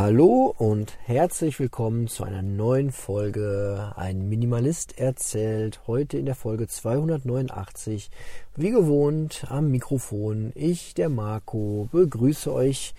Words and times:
Hallo 0.00 0.54
und 0.56 0.96
herzlich 1.06 1.58
willkommen 1.58 2.06
zu 2.06 2.22
einer 2.22 2.40
neuen 2.40 2.92
Folge 2.92 3.94
Ein 3.96 4.28
Minimalist 4.28 4.96
erzählt. 4.96 5.80
Heute 5.88 6.18
in 6.18 6.24
der 6.24 6.36
Folge 6.36 6.68
289. 6.68 8.08
Wie 8.54 8.70
gewohnt 8.70 9.46
am 9.48 9.72
Mikrofon. 9.72 10.52
Ich, 10.54 10.94
der 10.94 11.08
Marco, 11.08 11.88
begrüße 11.90 12.52
euch 12.52 12.94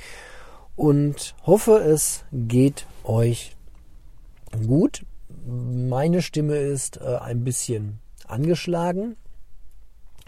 und 0.75 1.35
hoffe, 1.45 1.77
es 1.77 2.25
geht 2.33 2.85
euch 3.05 3.55
gut. 4.67 5.05
Meine 5.47 6.21
Stimme 6.21 6.57
ist 6.57 6.97
äh, 6.97 7.15
ein 7.21 7.45
bisschen 7.45 7.99
angeschlagen. 8.27 9.15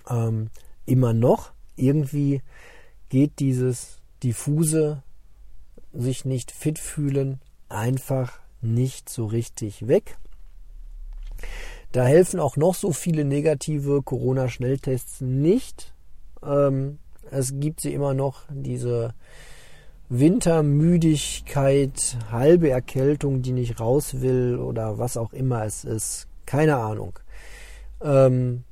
Ähm, 0.09 0.49
immer 0.85 1.11
noch. 1.11 1.51
Irgendwie 1.75 2.41
geht 3.09 3.39
dieses 3.39 3.99
diffuse 4.23 5.03
sich 5.93 6.25
nicht 6.25 6.51
fit 6.51 6.79
fühlen, 6.79 7.39
einfach 7.69 8.39
nicht 8.61 9.09
so 9.09 9.25
richtig 9.25 9.87
weg. 9.87 10.17
Da 11.91 12.05
helfen 12.05 12.39
auch 12.39 12.55
noch 12.55 12.75
so 12.75 12.93
viele 12.93 13.25
negative 13.25 14.01
Corona-Schnelltests 14.01 15.19
nicht. 15.21 15.93
Ähm, 16.43 16.99
es 17.29 17.59
gibt 17.59 17.81
sie 17.81 17.93
immer 17.93 18.13
noch, 18.13 18.43
diese 18.49 19.13
Wintermüdigkeit, 20.09 22.17
halbe 22.29 22.69
Erkältung, 22.69 23.41
die 23.41 23.53
nicht 23.53 23.79
raus 23.79 24.21
will 24.21 24.57
oder 24.57 24.97
was 24.97 25.17
auch 25.17 25.33
immer 25.33 25.65
es 25.65 25.85
ist. 25.85 26.27
Keine 26.45 26.77
Ahnung. 26.77 27.19
Ähm, 28.01 28.63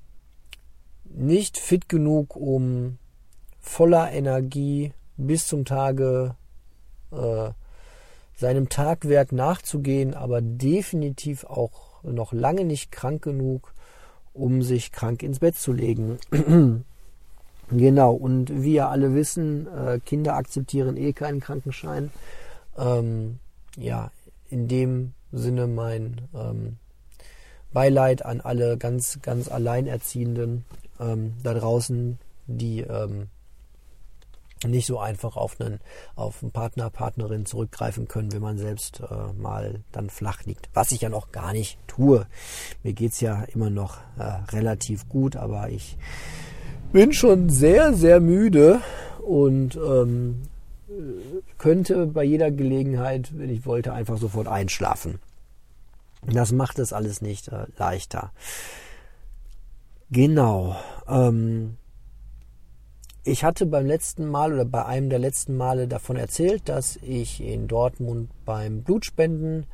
nicht 1.06 1.58
fit 1.58 1.90
genug, 1.90 2.36
um 2.36 2.98
voller 3.60 4.12
Energie 4.12 4.94
bis 5.18 5.48
zum 5.48 5.66
Tage 5.66 6.36
äh, 7.12 7.52
seinem 8.36 8.70
Tagwerk 8.70 9.32
nachzugehen, 9.32 10.14
aber 10.14 10.42
definitiv 10.42 11.44
auch 11.44 12.04
noch 12.04 12.32
lange 12.32 12.64
nicht 12.64 12.92
krank 12.92 13.22
genug, 13.22 13.74
um 14.34 14.62
sich 14.62 14.92
krank 14.92 15.24
ins 15.24 15.40
Bett 15.40 15.56
zu 15.56 15.74
legen. 15.74 16.18
genau, 17.70 18.14
und 18.14 18.64
wie 18.64 18.76
ja 18.76 18.90
alle 18.90 19.14
wissen, 19.14 19.68
äh, 19.68 20.00
Kinder 20.00 20.36
akzeptieren 20.36 20.96
eh 20.96 21.14
keinen 21.14 21.42
Krankenschein. 21.42 22.12
Ähm, 22.78 23.40
ja, 23.78 24.12
in 24.50 24.68
dem 24.68 25.14
Sinne 25.32 25.68
mein 25.68 26.22
ähm, 26.34 26.78
Beileid 27.72 28.26
an 28.26 28.42
alle 28.42 28.78
ganz, 28.78 29.20
ganz 29.22 29.50
Alleinerziehenden 29.50 30.66
ähm, 31.00 31.34
da 31.44 31.54
draußen, 31.54 32.18
die 32.48 32.82
ähm, 32.82 33.28
nicht 34.68 34.86
so 34.86 35.00
einfach 35.00 35.38
auf 35.38 35.60
einen, 35.60 35.80
auf 36.16 36.42
einen 36.42 36.52
Partner, 36.52 36.90
Partnerin 36.90 37.46
zurückgreifen 37.46 38.08
können, 38.08 38.34
wenn 38.34 38.42
man 38.42 38.58
selbst 38.58 39.02
äh, 39.02 39.34
mal 39.40 39.82
dann 39.92 40.10
flach 40.10 40.44
liegt. 40.44 40.70
Was 40.74 40.92
ich 40.92 41.02
ja 41.02 41.10
noch 41.10 41.32
gar 41.32 41.54
nicht 41.54 41.78
tue. 41.88 42.26
Mir 42.84 42.94
geht's 42.94 43.22
ja 43.22 43.44
immer 43.44 43.70
noch 43.70 43.98
äh, 44.18 44.24
relativ 44.52 45.08
gut, 45.08 45.36
aber 45.36 45.70
ich 45.70 45.98
bin 46.92 47.14
schon 47.14 47.50
sehr, 47.50 47.94
sehr 47.94 48.20
müde 48.20 48.82
und 49.26 49.76
ähm, 49.78 50.42
könnte 51.58 52.08
bei 52.08 52.24
jeder 52.24 52.52
Gelegenheit, 52.52 53.38
wenn 53.38 53.50
ich 53.50 53.66
wollte, 53.66 53.94
einfach 53.94 54.18
sofort 54.18 54.48
einschlafen. 54.48 55.20
Das 56.26 56.52
macht 56.52 56.80
es 56.80 56.92
alles 56.92 57.22
nicht 57.22 57.48
äh, 57.48 57.66
leichter. 57.78 58.32
Genau. 60.12 60.76
Ähm, 61.08 61.78
ich 63.30 63.44
hatte 63.44 63.68
beim 63.68 63.86
letzten 63.86 64.28
Mal 64.28 64.54
oder 64.54 64.66
bei 64.66 64.86
einem 64.86 65.10
der 65.12 65.20
letzten 65.20 65.56
Male 65.56 65.88
davon 65.88 66.16
erzählt, 66.16 66.68
dass 66.68 66.98
ich 66.98 67.42
in 67.42 67.68
Dortmund 67.68 68.32
beim 68.44 68.82
Blutspenden 68.82 69.68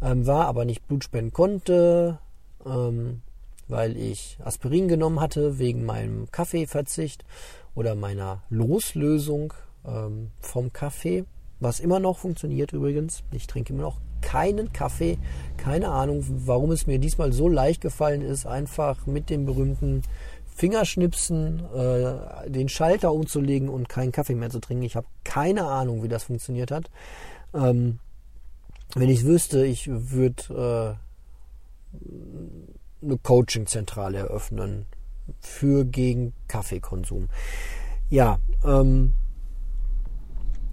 ähm, 0.00 0.26
war, 0.26 0.46
aber 0.46 0.64
nicht 0.64 0.88
Blutspenden 0.88 1.30
konnte, 1.30 2.18
ähm, 2.64 3.20
weil 3.68 3.98
ich 3.98 4.38
Aspirin 4.42 4.88
genommen 4.88 5.20
hatte 5.20 5.58
wegen 5.58 5.84
meinem 5.84 6.30
Kaffeeverzicht 6.30 7.24
oder 7.74 7.94
meiner 7.94 8.44
Loslösung 8.48 9.52
ähm, 9.86 10.30
vom 10.40 10.72
Kaffee, 10.72 11.26
was 11.60 11.80
immer 11.80 12.00
noch 12.00 12.18
funktioniert 12.18 12.72
übrigens. 12.72 13.24
Ich 13.30 13.46
trinke 13.46 13.74
immer 13.74 13.82
noch 13.82 14.00
keinen 14.22 14.72
Kaffee. 14.72 15.18
Keine 15.58 15.90
Ahnung, 15.90 16.24
warum 16.46 16.70
es 16.70 16.86
mir 16.86 16.98
diesmal 16.98 17.32
so 17.32 17.48
leicht 17.48 17.82
gefallen 17.82 18.22
ist, 18.22 18.46
einfach 18.46 19.06
mit 19.06 19.28
dem 19.28 19.44
berühmten 19.44 20.02
Fingerschnipsen, 20.54 21.62
äh, 21.74 22.50
den 22.50 22.68
Schalter 22.68 23.12
umzulegen 23.12 23.68
und 23.68 23.88
keinen 23.88 24.12
Kaffee 24.12 24.34
mehr 24.34 24.50
zu 24.50 24.60
trinken. 24.60 24.84
Ich 24.84 24.96
habe 24.96 25.06
keine 25.24 25.64
Ahnung, 25.64 26.02
wie 26.02 26.08
das 26.08 26.24
funktioniert 26.24 26.70
hat. 26.70 26.90
Ähm, 27.54 27.98
wenn 28.94 29.08
ich 29.08 29.24
wüsste, 29.24 29.64
ich 29.64 29.88
würde 29.88 30.98
äh, 31.94 33.04
eine 33.04 33.18
Coaching-Zentrale 33.18 34.18
eröffnen 34.18 34.86
für 35.40 35.84
gegen 35.84 36.34
Kaffeekonsum. 36.48 37.28
Ja, 38.10 38.38
ähm, 38.64 39.14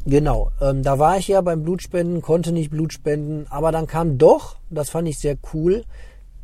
genau. 0.05 0.51
Ähm, 0.61 0.83
da 0.83 0.99
war 0.99 1.17
ich 1.17 1.29
ja 1.29 1.39
beim 1.41 1.63
Blutspenden, 1.63 2.21
konnte 2.21 2.51
nicht 2.51 2.69
Blutspenden, 2.69 3.47
aber 3.49 3.71
dann 3.71 3.87
kam 3.87 4.17
doch, 4.17 4.57
das 4.69 4.89
fand 4.89 5.07
ich 5.07 5.17
sehr 5.19 5.37
cool, 5.53 5.85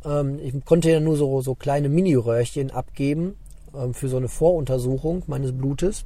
ähm, 0.06 0.38
ich 0.42 0.64
konnte 0.64 0.90
ja 0.90 1.00
nur 1.00 1.16
so, 1.16 1.40
so 1.40 1.54
kleine 1.54 1.88
Mini-Röhrchen 1.88 2.70
abgeben 2.70 3.36
ähm, 3.74 3.94
für 3.94 4.08
so 4.08 4.16
eine 4.16 4.28
Voruntersuchung 4.28 5.22
meines 5.26 5.56
Blutes, 5.56 6.04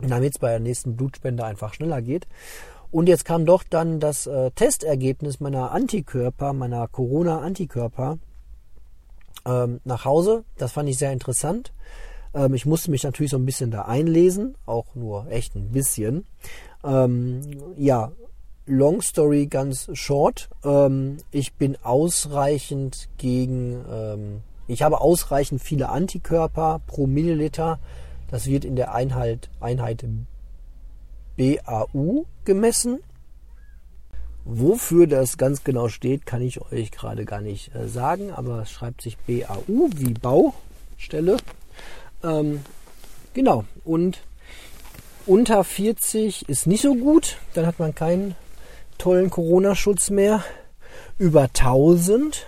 damit 0.00 0.34
es 0.34 0.38
bei 0.38 0.50
der 0.50 0.60
nächsten 0.60 0.96
Blutspende 0.96 1.44
einfach 1.44 1.74
schneller 1.74 2.02
geht. 2.02 2.26
Und 2.90 3.08
jetzt 3.08 3.24
kam 3.24 3.46
doch 3.46 3.62
dann 3.62 4.00
das 4.00 4.26
äh, 4.26 4.50
Testergebnis 4.50 5.40
meiner 5.40 5.70
Antikörper, 5.70 6.52
meiner 6.52 6.88
Corona-Antikörper 6.88 8.18
ähm, 9.46 9.80
nach 9.84 10.04
Hause. 10.04 10.44
Das 10.58 10.72
fand 10.72 10.88
ich 10.88 10.98
sehr 10.98 11.12
interessant. 11.12 11.72
Ähm, 12.34 12.54
ich 12.54 12.66
musste 12.66 12.90
mich 12.90 13.04
natürlich 13.04 13.30
so 13.30 13.38
ein 13.38 13.46
bisschen 13.46 13.70
da 13.70 13.82
einlesen, 13.82 14.56
auch 14.66 14.94
nur 14.94 15.30
echt 15.30 15.54
ein 15.54 15.70
bisschen. 15.70 16.26
Ähm, 16.82 17.42
ja, 17.76 18.10
Long 18.70 19.02
Story 19.02 19.46
ganz 19.46 19.90
short. 19.94 20.48
Ähm, 20.64 21.18
ich 21.32 21.54
bin 21.54 21.76
ausreichend 21.82 23.08
gegen, 23.18 23.84
ähm, 23.90 24.42
ich 24.68 24.82
habe 24.82 25.00
ausreichend 25.00 25.60
viele 25.60 25.88
Antikörper 25.88 26.80
pro 26.86 27.06
Milliliter. 27.06 27.80
Das 28.30 28.46
wird 28.46 28.64
in 28.64 28.76
der 28.76 28.94
Einheit, 28.94 29.50
Einheit 29.60 30.04
BAU 31.36 32.26
gemessen. 32.44 33.00
Wofür 34.44 35.06
das 35.06 35.36
ganz 35.36 35.64
genau 35.64 35.88
steht, 35.88 36.24
kann 36.24 36.40
ich 36.40 36.62
euch 36.72 36.92
gerade 36.92 37.24
gar 37.24 37.40
nicht 37.40 37.74
äh, 37.74 37.88
sagen, 37.88 38.30
aber 38.30 38.62
es 38.62 38.70
schreibt 38.70 39.02
sich 39.02 39.18
BAU 39.18 39.90
wie 39.96 40.14
Baustelle. 40.14 41.38
Ähm, 42.22 42.60
genau, 43.34 43.64
und 43.84 44.22
unter 45.26 45.64
40 45.64 46.48
ist 46.48 46.66
nicht 46.66 46.82
so 46.82 46.94
gut, 46.94 47.36
dann 47.54 47.66
hat 47.66 47.78
man 47.78 47.94
keinen 47.94 48.36
tollen 49.00 49.30
Corona-Schutz 49.30 50.10
mehr. 50.10 50.44
Über 51.18 51.42
1000 51.44 52.46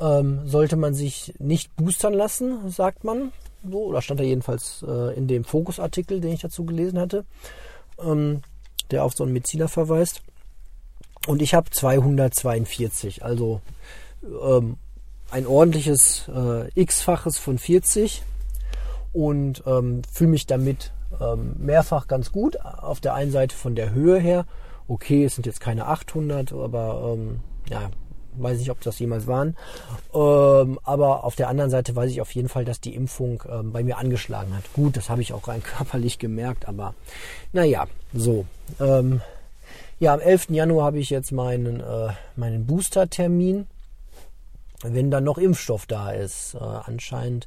ähm, 0.00 0.46
sollte 0.46 0.76
man 0.76 0.94
sich 0.94 1.34
nicht 1.38 1.74
boostern 1.76 2.12
lassen, 2.12 2.70
sagt 2.70 3.02
man. 3.02 3.32
So, 3.68 3.84
oder 3.84 4.02
stand 4.02 4.20
da 4.20 4.24
jedenfalls 4.24 4.84
äh, 4.86 5.16
in 5.16 5.26
dem 5.26 5.44
Fokusartikel, 5.44 6.20
den 6.20 6.32
ich 6.32 6.40
dazu 6.42 6.64
gelesen 6.64 6.98
hatte, 6.98 7.24
ähm, 7.98 8.42
der 8.90 9.04
auf 9.04 9.14
so 9.14 9.24
einen 9.24 9.32
Mediziner 9.32 9.68
verweist. 9.68 10.22
Und 11.26 11.42
ich 11.42 11.54
habe 11.54 11.70
242, 11.70 13.24
also 13.24 13.60
ähm, 14.42 14.76
ein 15.30 15.46
ordentliches 15.46 16.28
äh, 16.28 16.68
X-faches 16.80 17.38
von 17.38 17.58
40 17.58 18.22
und 19.12 19.62
ähm, 19.66 20.02
fühle 20.10 20.30
mich 20.30 20.46
damit 20.46 20.92
ähm, 21.20 21.54
mehrfach 21.58 22.06
ganz 22.06 22.32
gut. 22.32 22.60
Auf 22.60 23.00
der 23.00 23.14
einen 23.14 23.30
Seite 23.30 23.54
von 23.54 23.74
der 23.74 23.92
Höhe 23.92 24.18
her 24.18 24.46
okay, 24.90 25.24
es 25.24 25.36
sind 25.36 25.46
jetzt 25.46 25.60
keine 25.60 25.86
800, 25.86 26.52
aber 26.52 27.14
ähm, 27.14 27.40
ja, 27.68 27.90
weiß 28.36 28.58
nicht, 28.58 28.70
ob 28.70 28.80
das 28.80 28.98
jemals 28.98 29.26
waren. 29.26 29.56
Ähm, 30.12 30.80
aber 30.82 31.24
auf 31.24 31.36
der 31.36 31.48
anderen 31.48 31.70
Seite 31.70 31.94
weiß 31.94 32.10
ich 32.10 32.20
auf 32.20 32.34
jeden 32.34 32.48
Fall, 32.48 32.64
dass 32.64 32.80
die 32.80 32.94
Impfung 32.94 33.42
ähm, 33.48 33.72
bei 33.72 33.84
mir 33.84 33.98
angeschlagen 33.98 34.54
hat. 34.56 34.64
Gut, 34.72 34.96
das 34.96 35.08
habe 35.08 35.22
ich 35.22 35.32
auch 35.32 35.48
rein 35.48 35.62
körperlich 35.76 36.18
gemerkt, 36.18 36.68
aber 36.68 36.94
naja, 37.52 37.86
so. 38.12 38.46
Ähm, 38.80 39.20
ja, 40.00 40.14
am 40.14 40.20
11. 40.20 40.50
Januar 40.50 40.86
habe 40.86 40.98
ich 40.98 41.10
jetzt 41.10 41.30
meinen, 41.30 41.80
äh, 41.80 42.08
meinen 42.34 42.66
Booster-Termin, 42.66 43.66
wenn 44.82 45.10
dann 45.10 45.24
noch 45.24 45.38
Impfstoff 45.38 45.86
da 45.86 46.10
ist. 46.10 46.54
Äh, 46.54 46.58
anscheinend 46.58 47.46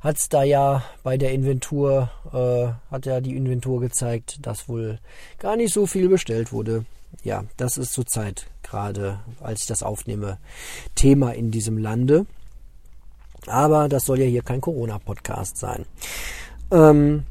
hat 0.00 0.16
es 0.18 0.28
da 0.28 0.42
ja 0.42 0.82
bei 1.02 1.16
der 1.16 1.32
Inventur, 1.32 2.10
äh, 2.32 2.92
hat 2.92 3.06
ja 3.06 3.20
die 3.20 3.36
Inventur 3.36 3.80
gezeigt, 3.80 4.46
dass 4.46 4.68
wohl 4.68 4.98
gar 5.38 5.56
nicht 5.56 5.74
so 5.74 5.86
viel 5.86 6.08
bestellt 6.08 6.52
wurde. 6.52 6.84
Ja, 7.24 7.44
das 7.56 7.78
ist 7.78 7.92
zurzeit 7.92 8.46
gerade, 8.62 9.18
als 9.40 9.62
ich 9.62 9.66
das 9.66 9.82
aufnehme, 9.82 10.38
Thema 10.94 11.34
in 11.34 11.50
diesem 11.50 11.78
Lande. 11.78 12.26
Aber 13.46 13.88
das 13.88 14.04
soll 14.04 14.20
ja 14.20 14.26
hier 14.26 14.42
kein 14.42 14.60
Corona-Podcast 14.60 15.56
sein. 15.56 15.86
Ähm, 16.70 17.24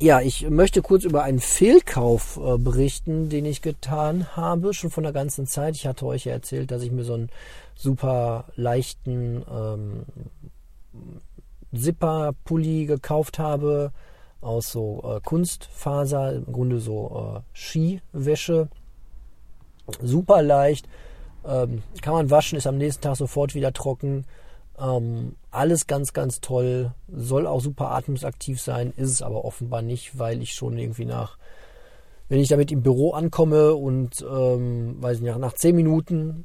ja, 0.00 0.20
ich 0.20 0.48
möchte 0.48 0.82
kurz 0.82 1.04
über 1.04 1.22
einen 1.22 1.40
Fehlkauf 1.40 2.38
äh, 2.38 2.56
berichten, 2.56 3.28
den 3.28 3.44
ich 3.44 3.62
getan 3.62 4.34
habe, 4.34 4.74
schon 4.74 4.90
von 4.90 5.04
der 5.04 5.12
ganzen 5.12 5.46
Zeit. 5.46 5.76
Ich 5.76 5.86
hatte 5.86 6.06
euch 6.06 6.24
ja 6.24 6.32
erzählt, 6.32 6.70
dass 6.70 6.82
ich 6.82 6.90
mir 6.90 7.04
so 7.04 7.14
einen 7.14 7.28
super 7.74 8.46
leichten 8.56 9.44
ähm, 9.50 10.02
Zipper-Pulli 11.74 12.86
gekauft 12.86 13.38
habe 13.38 13.92
aus 14.40 14.72
so 14.72 15.02
äh, 15.04 15.20
Kunstfaser, 15.20 16.32
im 16.32 16.52
Grunde 16.52 16.80
so 16.80 17.36
äh, 17.36 17.40
Skiwäsche. 17.52 18.68
Super 20.02 20.42
leicht, 20.42 20.88
ähm, 21.46 21.82
kann 22.00 22.14
man 22.14 22.30
waschen, 22.30 22.56
ist 22.56 22.66
am 22.66 22.78
nächsten 22.78 23.02
Tag 23.02 23.16
sofort 23.16 23.54
wieder 23.54 23.72
trocken. 23.72 24.24
Ähm, 24.78 25.34
alles 25.50 25.86
ganz, 25.86 26.12
ganz 26.12 26.40
toll. 26.40 26.92
Soll 27.08 27.46
auch 27.46 27.60
super 27.60 27.90
atmungsaktiv 27.90 28.60
sein, 28.60 28.92
ist 28.96 29.10
es 29.10 29.22
aber 29.22 29.44
offenbar 29.44 29.82
nicht, 29.82 30.18
weil 30.18 30.42
ich 30.42 30.52
schon 30.54 30.78
irgendwie 30.78 31.04
nach, 31.04 31.36
wenn 32.28 32.40
ich 32.40 32.48
damit 32.48 32.72
im 32.72 32.82
Büro 32.82 33.12
ankomme 33.12 33.74
und 33.74 34.24
ähm, 34.30 34.96
weiß 35.02 35.20
nicht, 35.20 35.36
nach 35.38 35.54
zehn 35.54 35.76
Minuten 35.76 36.44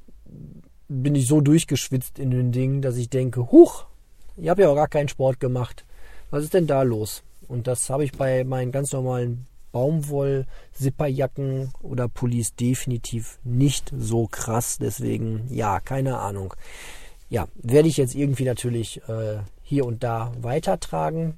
bin 0.88 1.16
ich 1.16 1.28
so 1.28 1.42
durchgeschwitzt 1.42 2.20
in 2.20 2.32
den 2.32 2.52
Dingen, 2.52 2.82
dass 2.82 2.98
ich 2.98 3.10
denke, 3.10 3.52
huch, 3.52 3.86
ich 4.38 4.50
habe 4.50 4.64
ja 4.64 4.70
auch 4.70 4.76
gar 4.76 4.88
keinen 4.88 5.08
Sport 5.08 5.40
gemacht. 5.40 5.86
Was 6.32 6.44
ist 6.44 6.54
denn 6.54 6.68
da 6.68 6.82
los? 6.82 7.24
Und 7.48 7.68
das 7.68 7.90
habe 7.90 8.04
ich 8.04 8.12
bei 8.12 8.44
meinen 8.44 8.72
ganz 8.72 8.92
normalen 8.92 9.46
Baumwoll-Zipperjacken 9.72 11.72
oder 11.82 12.08
Pullis 12.08 12.56
definitiv 12.56 13.40
nicht 13.44 13.92
so 13.98 14.28
krass. 14.28 14.78
Deswegen, 14.80 15.48
ja, 15.54 15.80
keine 15.80 16.20
Ahnung. 16.20 16.54
Ja, 17.30 17.48
werde 17.56 17.90
ich 17.90 17.98
jetzt 17.98 18.16
irgendwie 18.16 18.46
natürlich 18.46 19.02
äh, 19.10 19.40
hier 19.64 19.86
und 19.86 20.04
da 20.04 20.32
weitertragen. 20.40 21.38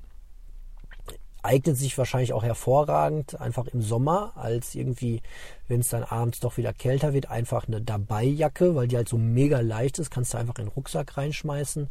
Eignet 1.42 1.78
sich 1.78 1.98
wahrscheinlich 1.98 2.34
auch 2.34 2.44
hervorragend, 2.44 3.40
einfach 3.40 3.68
im 3.68 3.82
Sommer, 3.82 4.34
als 4.36 4.76
irgendwie, 4.76 5.22
wenn 5.68 5.80
es 5.80 5.90
dann 5.90 6.04
abends 6.04 6.40
doch 6.40 6.58
wieder 6.58 6.74
kälter 6.74 7.14
wird, 7.14 7.32
einfach 7.32 7.68
eine 7.68 7.82
Dabeijacke, 7.82 8.76
weil 8.76 8.88
die 8.88 8.98
halt 8.98 9.10
so 9.10 9.18
mega 9.18 9.62
leicht 9.62 9.98
ist, 9.98 10.12
kannst 10.12 10.34
du 10.34 10.38
einfach 10.38 10.60
in 10.60 10.66
den 10.66 10.74
Rucksack 10.74 11.18
reinschmeißen. 11.18 11.90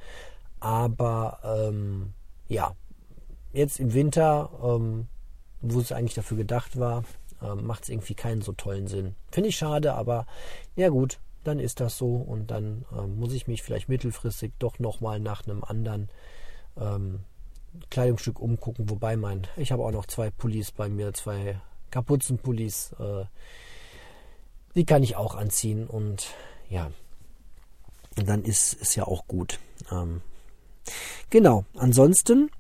Aber 0.61 1.41
ähm, 1.45 2.13
ja, 2.49 2.75
jetzt 3.53 3.81
im 3.81 3.95
Winter, 3.95 4.51
ähm, 4.63 5.09
wo 5.61 5.81
es 5.81 5.93
eigentlich 5.93 6.15
dafür 6.15 6.37
gedacht 6.37 6.79
war, 6.79 7.05
ähm, 7.43 7.67
macht 7.67 7.85
es 7.85 7.89
irgendwie 7.89 8.15
keinen 8.15 8.43
so 8.43 8.53
tollen 8.53 8.87
Sinn. 8.87 9.15
Finde 9.31 9.49
ich 9.49 9.57
schade, 9.57 9.95
aber 9.95 10.27
ja 10.75 10.89
gut, 10.89 11.19
dann 11.45 11.59
ist 11.59 11.81
das 11.81 11.97
so 11.97 12.17
und 12.17 12.51
dann 12.51 12.85
ähm, 12.97 13.19
muss 13.19 13.33
ich 13.33 13.47
mich 13.47 13.63
vielleicht 13.63 13.89
mittelfristig 13.89 14.53
doch 14.59 14.79
nochmal 14.79 15.21
nach 15.21 15.47
einem 15.47 15.63
anderen 15.63 16.09
ähm, 16.77 17.21
Kleidungsstück 17.91 18.41
umgucken, 18.41 18.89
wobei 18.91 19.17
mein, 19.17 19.47
ich 19.57 19.73
habe 19.73 19.85
auch 19.85 19.93
noch 19.93 20.07
zwei 20.07 20.31
Pullis 20.31 20.73
bei 20.73 20.89
mir, 20.89 21.13
zwei 21.13 21.61
Kapuzenpullis, 21.91 22.95
äh, 22.99 23.25
die 24.75 24.85
kann 24.85 25.03
ich 25.03 25.17
auch 25.17 25.35
anziehen 25.35 25.87
und 25.87 26.29
ja, 26.69 26.91
dann 28.17 28.43
ist 28.45 28.81
es 28.81 28.95
ja 28.95 29.05
auch 29.05 29.27
gut. 29.27 29.59
Ähm, 29.91 30.23
genau, 31.31 31.65
ansonsten 31.77 32.51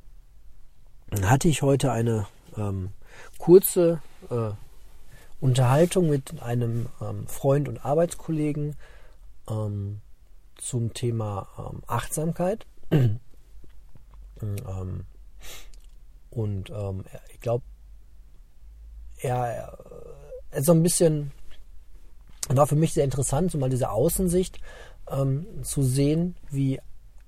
hatte 1.22 1.48
ich 1.48 1.62
heute 1.62 1.92
eine 1.92 2.26
ähm, 2.56 2.90
kurze 3.38 4.00
äh, 4.30 4.50
Unterhaltung 5.40 6.08
mit 6.08 6.42
einem 6.42 6.88
ähm, 7.00 7.26
Freund 7.26 7.68
und 7.68 7.84
Arbeitskollegen 7.84 8.76
ähm, 9.48 10.00
zum 10.56 10.94
Thema 10.94 11.48
ähm, 11.58 11.82
Achtsamkeit. 11.86 12.66
Ähm, 14.42 15.06
und 16.28 16.68
ähm, 16.68 17.04
ich 17.32 17.40
glaube, 17.40 17.64
er, 19.16 19.78
ist 20.50 20.66
so 20.66 20.72
ein 20.72 20.82
bisschen, 20.82 21.32
war 22.50 22.66
für 22.66 22.76
mich 22.76 22.92
sehr 22.92 23.04
interessant, 23.04 23.50
so 23.50 23.56
mal 23.56 23.70
diese 23.70 23.88
Außensicht 23.88 24.60
zu 25.62 25.82
sehen, 25.82 26.36
wie 26.50 26.80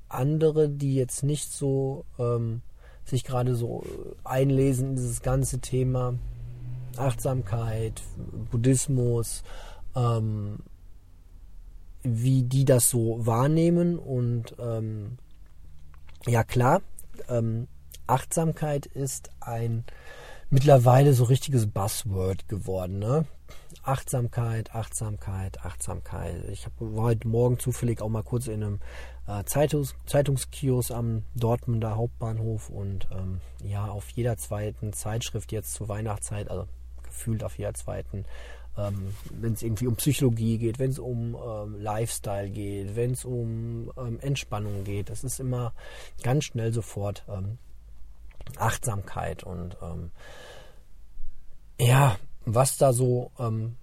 andere, 0.08 0.68
die 0.68 0.94
jetzt 0.94 1.22
nicht 1.22 1.52
so 1.52 2.04
sich 3.08 3.24
gerade 3.24 3.54
so 3.54 3.84
einlesen 4.24 4.90
in 4.90 4.96
dieses 4.96 5.22
ganze 5.22 5.60
Thema, 5.60 6.14
Achtsamkeit, 6.96 8.02
Buddhismus, 8.50 9.42
ähm, 9.96 10.58
wie 12.02 12.42
die 12.42 12.64
das 12.64 12.90
so 12.90 13.24
wahrnehmen. 13.26 13.98
Und 13.98 14.54
ähm, 14.58 15.18
ja 16.26 16.44
klar, 16.44 16.82
ähm, 17.28 17.68
Achtsamkeit 18.06 18.86
ist 18.86 19.30
ein 19.40 19.84
mittlerweile 20.50 21.14
so 21.14 21.24
richtiges 21.24 21.66
Buzzword 21.66 22.48
geworden. 22.48 22.98
Ne? 22.98 23.26
Achtsamkeit, 23.82 24.74
Achtsamkeit, 24.74 25.64
Achtsamkeit. 25.64 26.44
Ich 26.50 26.66
war 26.78 27.04
heute 27.04 27.28
Morgen 27.28 27.58
zufällig 27.58 28.00
auch 28.02 28.08
mal 28.08 28.22
kurz 28.22 28.46
in 28.46 28.62
einem 28.62 28.80
äh, 29.26 29.44
Zeitungs 29.44 29.94
Zeitungskiosk 30.06 30.90
am 30.90 31.24
Dortmunder 31.34 31.96
Hauptbahnhof 31.96 32.70
und 32.70 33.08
ähm, 33.12 33.40
ja, 33.62 33.86
auf 33.86 34.10
jeder 34.10 34.36
zweiten 34.36 34.92
Zeitschrift 34.92 35.52
jetzt 35.52 35.74
zur 35.74 35.88
Weihnachtszeit, 35.88 36.50
also 36.50 36.66
gefühlt 37.02 37.44
auf 37.44 37.58
jeder 37.58 37.74
zweiten, 37.74 38.24
ähm, 38.76 39.14
wenn 39.30 39.52
es 39.52 39.62
irgendwie 39.62 39.86
um 39.86 39.96
Psychologie 39.96 40.58
geht, 40.58 40.78
wenn 40.78 40.90
es 40.90 40.98
um 40.98 41.36
ähm, 41.36 41.80
Lifestyle 41.80 42.50
geht, 42.50 42.96
wenn 42.96 43.12
es 43.12 43.24
um 43.24 43.92
ähm, 43.96 44.20
Entspannung 44.20 44.84
geht. 44.84 45.10
Das 45.10 45.24
ist 45.24 45.40
immer 45.40 45.72
ganz 46.22 46.44
schnell 46.44 46.72
sofort 46.72 47.24
ähm, 47.28 47.58
Achtsamkeit 48.56 49.42
und 49.44 49.76
ähm, 49.82 50.10
ja, 51.80 52.16
was 52.44 52.78
da 52.78 52.92
so 52.92 53.30
ähm, 53.38 53.76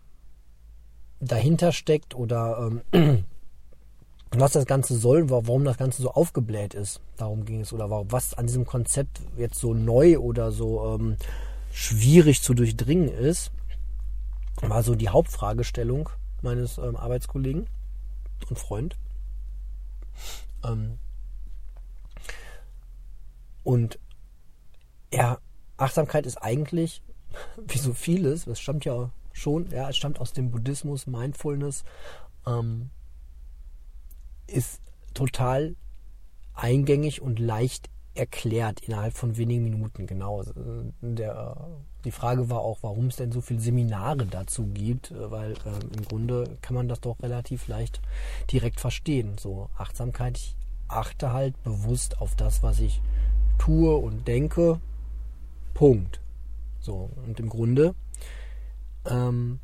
dahinter 1.20 1.72
steckt 1.72 2.16
oder 2.16 2.72
was 4.32 4.54
das 4.54 4.66
Ganze 4.66 4.98
soll, 4.98 5.30
warum 5.30 5.64
das 5.66 5.78
Ganze 5.78 6.02
so 6.02 6.12
aufgebläht 6.12 6.74
ist. 6.74 7.02
Darum 7.18 7.46
ging 7.46 7.62
es. 7.62 7.74
Oder 7.74 7.90
was 7.90 8.34
an 8.34 8.48
diesem 8.48 8.66
Konzept 8.66 9.22
jetzt 9.38 9.60
so 9.60 9.74
neu 9.74 10.20
oder 10.20 10.52
so 10.52 10.96
ähm, 10.96 11.18
schwierig 11.72 12.42
zu 12.42 12.54
durchdringen 12.54 13.10
ist, 13.10 13.52
war 14.62 14.84
so 14.84 14.96
die 14.96 15.10
Hauptfragestellung 15.10 16.10
meines 16.42 16.78
ähm, 16.78 16.96
Arbeitskollegen 16.96 17.68
und 18.50 18.60
Freund. 18.60 18.96
Ähm, 20.64 20.98
und 23.64 24.00
ja, 25.12 25.40
Achtsamkeit 25.78 26.26
ist 26.26 26.38
eigentlich, 26.38 27.02
wie 27.68 27.78
so 27.78 27.94
vieles, 27.94 28.46
das 28.46 28.60
stammt 28.60 28.86
ja 28.86 29.12
schon, 29.34 29.70
ja, 29.72 29.90
es 29.90 29.98
stammt 29.98 30.20
aus 30.20 30.34
dem 30.34 30.52
Buddhismus, 30.52 31.08
Mindfulness, 31.08 31.84
ähm, 32.48 32.90
ist 34.48 34.82
total 35.14 35.76
eingängig 36.54 37.22
und 37.22 37.40
leicht 37.40 37.90
erklärt 38.16 38.80
innerhalb 38.82 39.14
von 39.14 39.38
wenigen 39.38 39.64
Minuten. 39.64 40.08
Genau. 40.08 40.40
Also, 40.40 40.54
der, 41.02 41.68
die 42.06 42.12
Frage 42.12 42.50
war 42.50 42.62
auch, 42.62 42.80
warum 42.82 43.08
es 43.08 43.18
denn 43.18 43.32
so 43.32 43.42
viele 43.42 43.60
Seminare 43.60 44.26
dazu 44.26 44.68
gibt, 44.68 45.12
äh, 45.12 45.32
weil 45.32 45.52
äh, 45.52 45.96
im 45.98 46.06
Grunde 46.08 46.58
kann 46.62 46.76
man 46.76 46.88
das 46.88 47.02
doch 47.02 47.22
relativ 47.22 47.68
leicht 47.68 48.02
direkt 48.52 48.80
verstehen. 48.80 49.38
So 49.38 49.70
Achtsamkeit, 49.78 50.38
ich 50.38 50.56
achte 50.88 51.34
halt 51.34 51.62
bewusst 51.64 52.22
auf 52.22 52.36
das, 52.36 52.64
was 52.64 52.80
ich 52.80 53.02
tue 53.58 53.96
und 53.96 54.28
denke. 54.28 54.80
Punkt. 55.74 56.22
So, 56.86 57.10
und 57.26 57.40
im 57.40 57.50
Grunde, 57.50 57.96
ähm, 59.08 59.60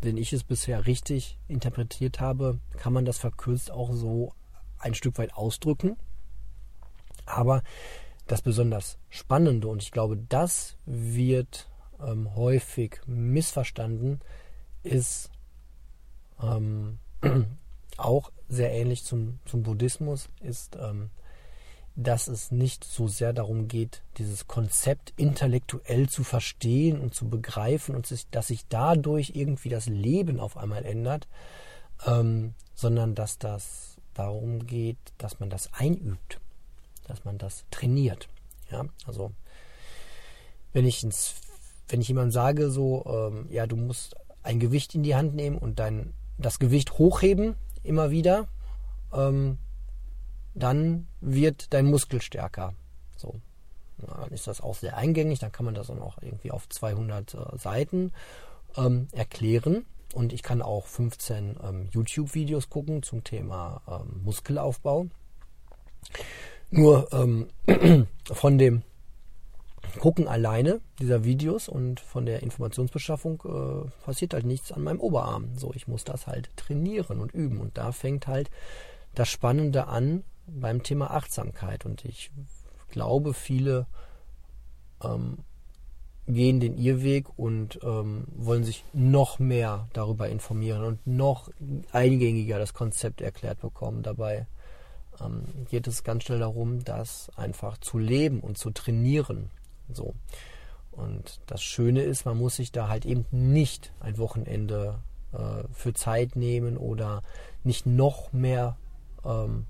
wenn 0.00 0.16
ich 0.16 0.32
es 0.32 0.44
bisher 0.44 0.86
richtig 0.86 1.38
interpretiert 1.46 2.20
habe, 2.20 2.58
kann 2.78 2.94
man 2.94 3.04
das 3.04 3.18
verkürzt 3.18 3.70
auch 3.70 3.92
so 3.92 4.32
ein 4.78 4.94
Stück 4.94 5.18
weit 5.18 5.34
ausdrücken. 5.34 5.98
Aber 7.26 7.62
das 8.26 8.40
besonders 8.40 8.98
Spannende, 9.10 9.68
und 9.68 9.82
ich 9.82 9.90
glaube, 9.90 10.16
das 10.16 10.78
wird 10.86 11.68
ähm, 12.00 12.34
häufig 12.34 13.02
missverstanden, 13.06 14.20
ist 14.84 15.30
ähm, 16.42 16.98
auch 17.98 18.32
sehr 18.48 18.72
ähnlich 18.72 19.04
zum, 19.04 19.38
zum 19.44 19.62
Buddhismus, 19.62 20.30
ist, 20.40 20.78
ähm, 20.80 21.10
dass 21.96 22.28
es 22.28 22.50
nicht 22.50 22.84
so 22.84 23.08
sehr 23.08 23.32
darum 23.32 23.68
geht, 23.68 24.02
dieses 24.18 24.46
Konzept 24.46 25.14
intellektuell 25.16 26.08
zu 26.08 26.24
verstehen 26.24 27.00
und 27.00 27.14
zu 27.14 27.28
begreifen 27.28 27.94
und 27.94 28.06
sich, 28.06 28.28
dass 28.30 28.48
sich 28.48 28.66
dadurch 28.68 29.32
irgendwie 29.34 29.70
das 29.70 29.86
Leben 29.86 30.38
auf 30.38 30.56
einmal 30.56 30.84
ändert, 30.84 31.26
ähm, 32.06 32.54
sondern 32.74 33.14
dass 33.14 33.38
das 33.38 33.96
darum 34.14 34.66
geht, 34.66 34.98
dass 35.18 35.40
man 35.40 35.50
das 35.50 35.72
einübt 35.72 36.38
dass 37.06 37.24
man 37.24 37.38
das 37.38 37.64
trainiert. 37.70 38.28
Ja, 38.70 38.84
also 39.06 39.32
wenn 40.72 40.86
ich 40.86 41.02
ins, 41.02 41.34
wenn 41.88 42.00
ich 42.00 42.08
jemandem 42.08 42.32
sage, 42.32 42.70
so, 42.70 43.04
ähm, 43.06 43.46
ja, 43.50 43.66
du 43.66 43.76
musst 43.76 44.16
ein 44.42 44.60
Gewicht 44.60 44.94
in 44.94 45.02
die 45.02 45.14
Hand 45.14 45.34
nehmen 45.34 45.58
und 45.58 45.78
dann 45.78 46.12
das 46.38 46.58
Gewicht 46.58 46.98
hochheben 46.98 47.54
immer 47.82 48.10
wieder, 48.10 48.48
ähm, 49.12 49.58
dann 50.56 51.06
wird 51.20 51.72
dein 51.72 51.86
Muskel 51.86 52.20
stärker. 52.20 52.74
So. 53.16 53.40
Dann 53.98 54.30
ist 54.30 54.46
das 54.46 54.60
auch 54.60 54.74
sehr 54.74 54.96
eingängig, 54.96 55.38
dann 55.38 55.52
kann 55.52 55.64
man 55.64 55.74
das 55.74 55.86
dann 55.86 56.02
auch 56.02 56.18
irgendwie 56.20 56.50
auf 56.50 56.68
200 56.68 57.34
äh, 57.34 57.58
Seiten 57.58 58.12
ähm, 58.76 59.08
erklären. 59.12 59.86
Und 60.14 60.32
ich 60.32 60.42
kann 60.42 60.62
auch 60.62 60.86
15 60.86 61.56
ähm, 61.62 61.88
YouTube-Videos 61.92 62.68
gucken 62.68 63.02
zum 63.02 63.24
Thema 63.24 63.82
ähm, 63.88 64.22
Muskelaufbau. 64.24 65.06
Nur 66.70 67.12
ähm, 67.12 67.48
von 68.32 68.58
dem 68.58 68.82
Gucken 70.00 70.28
alleine 70.28 70.80
dieser 70.98 71.24
Videos 71.24 71.68
und 71.68 72.00
von 72.00 72.26
der 72.26 72.42
Informationsbeschaffung 72.42 73.42
äh, 73.44 74.04
passiert 74.04 74.34
halt 74.34 74.44
nichts 74.44 74.72
an 74.72 74.82
meinem 74.82 75.00
Oberarm. 75.00 75.56
So, 75.56 75.72
ich 75.74 75.88
muss 75.88 76.04
das 76.04 76.26
halt 76.26 76.50
trainieren 76.56 77.20
und 77.20 77.32
üben. 77.32 77.60
Und 77.60 77.78
da 77.78 77.92
fängt 77.92 78.26
halt 78.26 78.50
das 79.14 79.28
Spannende 79.28 79.86
an 79.86 80.24
beim 80.46 80.82
Thema 80.82 81.10
Achtsamkeit. 81.10 81.84
Und 81.86 82.04
ich 82.04 82.30
glaube, 82.88 83.34
viele 83.34 83.86
ähm, 85.02 85.38
gehen 86.26 86.60
den 86.60 86.76
Irrweg 86.76 87.38
und 87.38 87.78
ähm, 87.82 88.24
wollen 88.34 88.64
sich 88.64 88.84
noch 88.92 89.38
mehr 89.38 89.88
darüber 89.92 90.28
informieren 90.28 90.84
und 90.84 91.06
noch 91.06 91.50
eingängiger 91.92 92.58
das 92.58 92.74
Konzept 92.74 93.20
erklärt 93.20 93.60
bekommen. 93.60 94.02
Dabei 94.02 94.46
ähm, 95.20 95.44
geht 95.70 95.86
es 95.86 96.02
ganz 96.02 96.24
schnell 96.24 96.40
darum, 96.40 96.84
das 96.84 97.30
einfach 97.36 97.78
zu 97.78 97.98
leben 97.98 98.40
und 98.40 98.58
zu 98.58 98.70
trainieren. 98.70 99.50
So. 99.92 100.14
Und 100.90 101.40
das 101.46 101.62
Schöne 101.62 102.02
ist, 102.02 102.24
man 102.24 102.38
muss 102.38 102.56
sich 102.56 102.72
da 102.72 102.88
halt 102.88 103.04
eben 103.04 103.26
nicht 103.30 103.92
ein 104.00 104.18
Wochenende 104.18 104.98
äh, 105.32 105.62
für 105.72 105.92
Zeit 105.92 106.34
nehmen 106.34 106.76
oder 106.76 107.22
nicht 107.62 107.86
noch 107.86 108.32
mehr 108.32 108.76
ähm, 109.24 109.66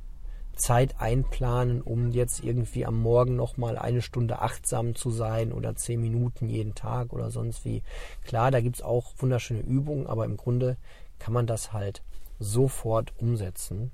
Zeit 0.56 1.00
einplanen, 1.00 1.82
um 1.82 2.10
jetzt 2.10 2.42
irgendwie 2.42 2.84
am 2.84 3.00
Morgen 3.00 3.36
nochmal 3.36 3.78
eine 3.78 4.02
Stunde 4.02 4.40
achtsam 4.40 4.94
zu 4.94 5.10
sein 5.10 5.52
oder 5.52 5.76
zehn 5.76 6.00
Minuten 6.00 6.48
jeden 6.48 6.74
Tag 6.74 7.12
oder 7.12 7.30
sonst 7.30 7.64
wie. 7.64 7.82
Klar, 8.24 8.50
da 8.50 8.60
gibt 8.60 8.76
es 8.76 8.82
auch 8.82 9.12
wunderschöne 9.18 9.60
Übungen, 9.60 10.06
aber 10.06 10.24
im 10.24 10.36
Grunde 10.36 10.76
kann 11.18 11.34
man 11.34 11.46
das 11.46 11.72
halt 11.72 12.02
sofort 12.38 13.12
umsetzen. 13.18 13.92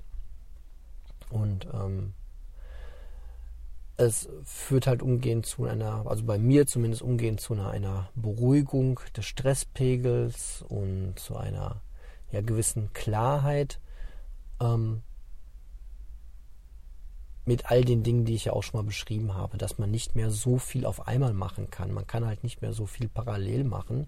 Und 1.29 1.67
ähm, 1.73 2.13
es 3.97 4.27
führt 4.43 4.87
halt 4.87 5.01
umgehend 5.01 5.45
zu 5.45 5.65
einer, 5.65 6.05
also 6.07 6.23
bei 6.23 6.37
mir 6.37 6.65
zumindest 6.65 7.01
umgehend 7.01 7.39
zu 7.41 7.53
einer, 7.53 7.69
einer 7.69 8.09
Beruhigung 8.15 8.99
des 9.15 9.25
Stresspegels 9.25 10.63
und 10.67 11.13
zu 11.17 11.37
einer 11.37 11.81
ja, 12.31 12.41
gewissen 12.41 12.91
Klarheit 12.93 13.79
ähm, 14.59 15.03
mit 17.45 17.69
all 17.69 17.83
den 17.83 18.03
Dingen, 18.03 18.25
die 18.25 18.35
ich 18.35 18.45
ja 18.45 18.53
auch 18.53 18.63
schon 18.63 18.79
mal 18.79 18.85
beschrieben 18.85 19.33
habe, 19.33 19.57
dass 19.57 19.77
man 19.77 19.91
nicht 19.91 20.15
mehr 20.15 20.31
so 20.31 20.57
viel 20.57 20.85
auf 20.85 21.07
einmal 21.07 21.33
machen 21.33 21.69
kann. 21.69 21.91
Man 21.91 22.07
kann 22.07 22.25
halt 22.25 22.43
nicht 22.43 22.61
mehr 22.61 22.73
so 22.73 22.85
viel 22.85 23.09
parallel 23.09 23.63
machen. 23.65 24.07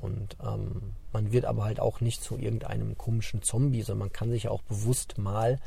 Und 0.00 0.36
ähm, 0.42 0.94
man 1.12 1.32
wird 1.32 1.44
aber 1.44 1.64
halt 1.64 1.80
auch 1.80 2.00
nicht 2.00 2.22
zu 2.22 2.38
irgendeinem 2.38 2.96
komischen 2.96 3.42
Zombie, 3.42 3.82
sondern 3.82 4.06
man 4.06 4.12
kann 4.12 4.30
sich 4.30 4.48
auch 4.48 4.62
bewusst 4.62 5.18
mal 5.18 5.58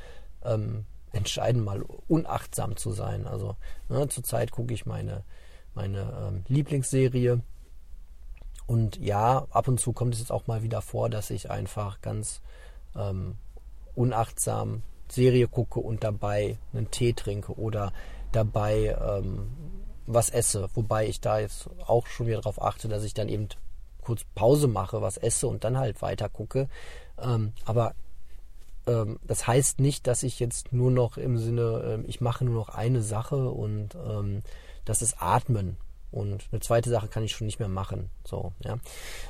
ähm, 0.44 0.86
entscheiden, 1.12 1.64
mal 1.64 1.84
unachtsam 2.08 2.76
zu 2.78 2.92
sein. 2.92 3.28
Also 3.28 3.56
ne, 3.90 4.08
zurzeit 4.08 4.52
gucke 4.52 4.74
ich 4.74 4.86
meine, 4.86 5.24
meine 5.76 6.14
ähm, 6.28 6.44
Lieblingsserie. 6.48 7.42
Und 8.66 8.98
ja, 8.98 9.46
ab 9.50 9.68
und 9.68 9.80
zu 9.80 9.92
kommt 9.92 10.14
es 10.14 10.22
jetzt 10.22 10.32
auch 10.32 10.48
mal 10.48 10.64
wieder 10.64 10.82
vor, 10.82 11.10
dass 11.10 11.30
ich 11.30 11.52
einfach 11.52 12.02
ganz 12.02 12.42
ähm, 12.96 13.36
unachtsam 13.94 14.84
Serie 15.14 15.48
gucke 15.48 15.80
und 15.80 16.04
dabei 16.04 16.58
einen 16.74 16.92
Tee 16.92 17.14
trinke 17.14 17.54
oder 17.54 17.94
dabei 18.32 18.98
ähm, 19.00 19.52
was 20.06 20.30
esse. 20.30 20.70
Wobei 20.74 21.08
ich 21.08 21.22
da 21.22 21.40
jetzt 21.40 21.70
auch 21.86 22.08
schon 22.08 22.28
wieder 22.28 22.38
darauf 22.38 22.62
achte, 22.62 22.88
dass 22.88 23.04
ich 23.04 23.14
dann 23.14 23.30
eben 23.30 23.48
kurz 24.02 24.24
Pause 24.36 24.68
mache, 24.68 25.02
was 25.02 25.18
esse 25.18 25.48
und 25.48 25.64
dann 25.64 25.78
halt 25.78 26.02
weiter 26.02 26.30
gucke. 26.30 26.68
Ähm, 27.22 27.54
aber 27.66 27.96
ähm, 28.86 29.20
das 29.24 29.48
heißt 29.48 29.80
nicht, 29.80 30.08
dass 30.08 30.24
ich 30.24 30.40
jetzt 30.40 30.74
nur 30.74 30.92
noch 30.92 31.18
im 31.18 31.38
Sinne, 31.38 32.02
äh, 32.04 32.10
ich 32.10 32.22
mache 32.22 32.44
nur 32.46 32.56
noch 32.56 32.70
eine 32.70 33.02
Sache 33.02 33.50
und 33.50 33.96
ähm, 33.96 34.42
das 34.86 35.02
ist 35.02 35.22
Atmen. 35.22 35.78
Und 36.12 36.46
eine 36.52 36.62
zweite 36.62 36.92
Sache 36.92 37.08
kann 37.08 37.24
ich 37.24 37.32
schon 37.32 37.48
nicht 37.48 37.58
mehr 37.60 37.70
machen. 37.70 38.12
So, 38.24 38.54
ja. 38.64 38.78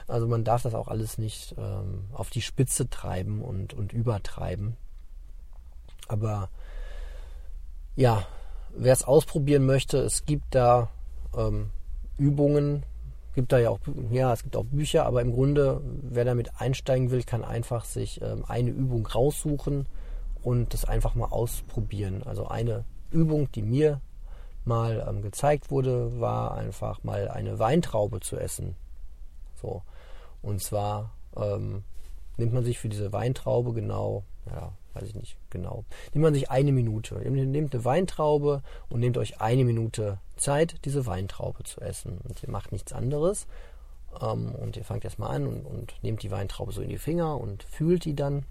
Also 0.05 0.27
man 0.27 0.43
darf 0.43 0.63
das 0.63 0.73
auch 0.73 0.89
alles 0.89 1.17
nicht 1.17 1.55
ähm, 1.57 2.09
auf 2.11 2.29
die 2.29 2.41
Spitze 2.41 2.89
treiben 2.89 3.41
und, 3.41 3.73
und 3.73 3.93
übertreiben. 3.93 4.75
Aber 6.09 6.49
ja, 7.95 8.25
wer 8.75 8.93
es 8.93 9.03
ausprobieren 9.03 9.65
möchte, 9.65 9.99
es 9.99 10.25
gibt 10.25 10.55
da 10.55 10.89
ähm, 11.37 11.69
Übungen, 12.17 12.83
gibt 13.35 13.51
da 13.51 13.59
ja 13.59 13.69
auch, 13.69 13.79
ja, 14.11 14.33
es 14.33 14.43
gibt 14.43 14.55
auch 14.55 14.65
Bücher, 14.65 15.05
aber 15.05 15.21
im 15.21 15.33
Grunde, 15.33 15.81
wer 15.83 16.25
damit 16.25 16.59
einsteigen 16.59 17.11
will, 17.11 17.23
kann 17.23 17.43
einfach 17.43 17.85
sich 17.85 18.21
ähm, 18.21 18.45
eine 18.47 18.69
Übung 18.69 19.05
raussuchen 19.07 19.87
und 20.43 20.73
das 20.73 20.85
einfach 20.85 21.15
mal 21.15 21.27
ausprobieren. 21.27 22.23
Also 22.23 22.47
eine 22.47 22.85
Übung, 23.11 23.51
die 23.51 23.61
mir 23.61 24.01
mal 24.65 25.05
ähm, 25.07 25.21
gezeigt 25.21 25.71
wurde, 25.71 26.19
war 26.19 26.55
einfach 26.55 27.03
mal 27.03 27.27
eine 27.27 27.59
Weintraube 27.59 28.19
zu 28.19 28.37
essen. 28.37 28.75
So. 29.61 29.81
Und 30.41 30.61
zwar 30.61 31.11
ähm, 31.35 31.83
nimmt 32.37 32.53
man 32.53 32.63
sich 32.63 32.79
für 32.79 32.89
diese 32.89 33.13
Weintraube 33.13 33.73
genau, 33.73 34.23
ja, 34.47 34.73
weiß 34.93 35.03
ich 35.03 35.15
nicht 35.15 35.37
genau, 35.49 35.85
nimmt 36.13 36.23
man 36.23 36.33
sich 36.33 36.49
eine 36.49 36.71
Minute. 36.71 37.21
Ihr 37.23 37.31
nehmt 37.31 37.73
eine 37.73 37.85
Weintraube 37.85 38.61
und 38.89 38.99
nehmt 38.99 39.17
euch 39.17 39.41
eine 39.41 39.65
Minute 39.65 40.19
Zeit, 40.37 40.75
diese 40.85 41.05
Weintraube 41.05 41.63
zu 41.63 41.81
essen. 41.81 42.19
Und 42.23 42.43
ihr 42.43 42.49
macht 42.49 42.71
nichts 42.71 42.93
anderes. 42.93 43.47
Ähm, 44.21 44.53
und 44.55 44.77
ihr 44.77 44.83
fangt 44.83 45.03
erstmal 45.03 45.35
an 45.35 45.47
und, 45.47 45.65
und, 45.65 45.95
nehmt 46.01 46.23
die 46.23 46.31
Weintraube 46.31 46.71
so 46.71 46.81
in 46.81 46.89
die 46.89 46.97
Finger 46.97 47.39
und 47.39 47.63
fühlt 47.63 48.05
die 48.05 48.15
dann, 48.15 48.45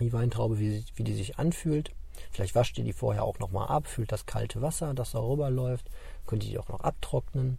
die 0.00 0.12
Weintraube, 0.12 0.58
wie, 0.58 0.84
wie 0.94 1.04
die 1.04 1.14
sich 1.14 1.38
anfühlt. 1.38 1.92
Vielleicht 2.30 2.54
wascht 2.54 2.76
ihr 2.78 2.84
die 2.84 2.92
vorher 2.92 3.22
auch 3.22 3.38
nochmal 3.38 3.68
ab, 3.68 3.86
fühlt 3.86 4.10
das 4.10 4.26
kalte 4.26 4.60
Wasser, 4.60 4.94
das 4.94 5.12
darüber 5.12 5.50
läuft. 5.50 5.88
Könnt 6.26 6.44
ihr 6.44 6.50
die 6.50 6.58
auch 6.58 6.68
noch 6.68 6.80
abtrocknen. 6.80 7.58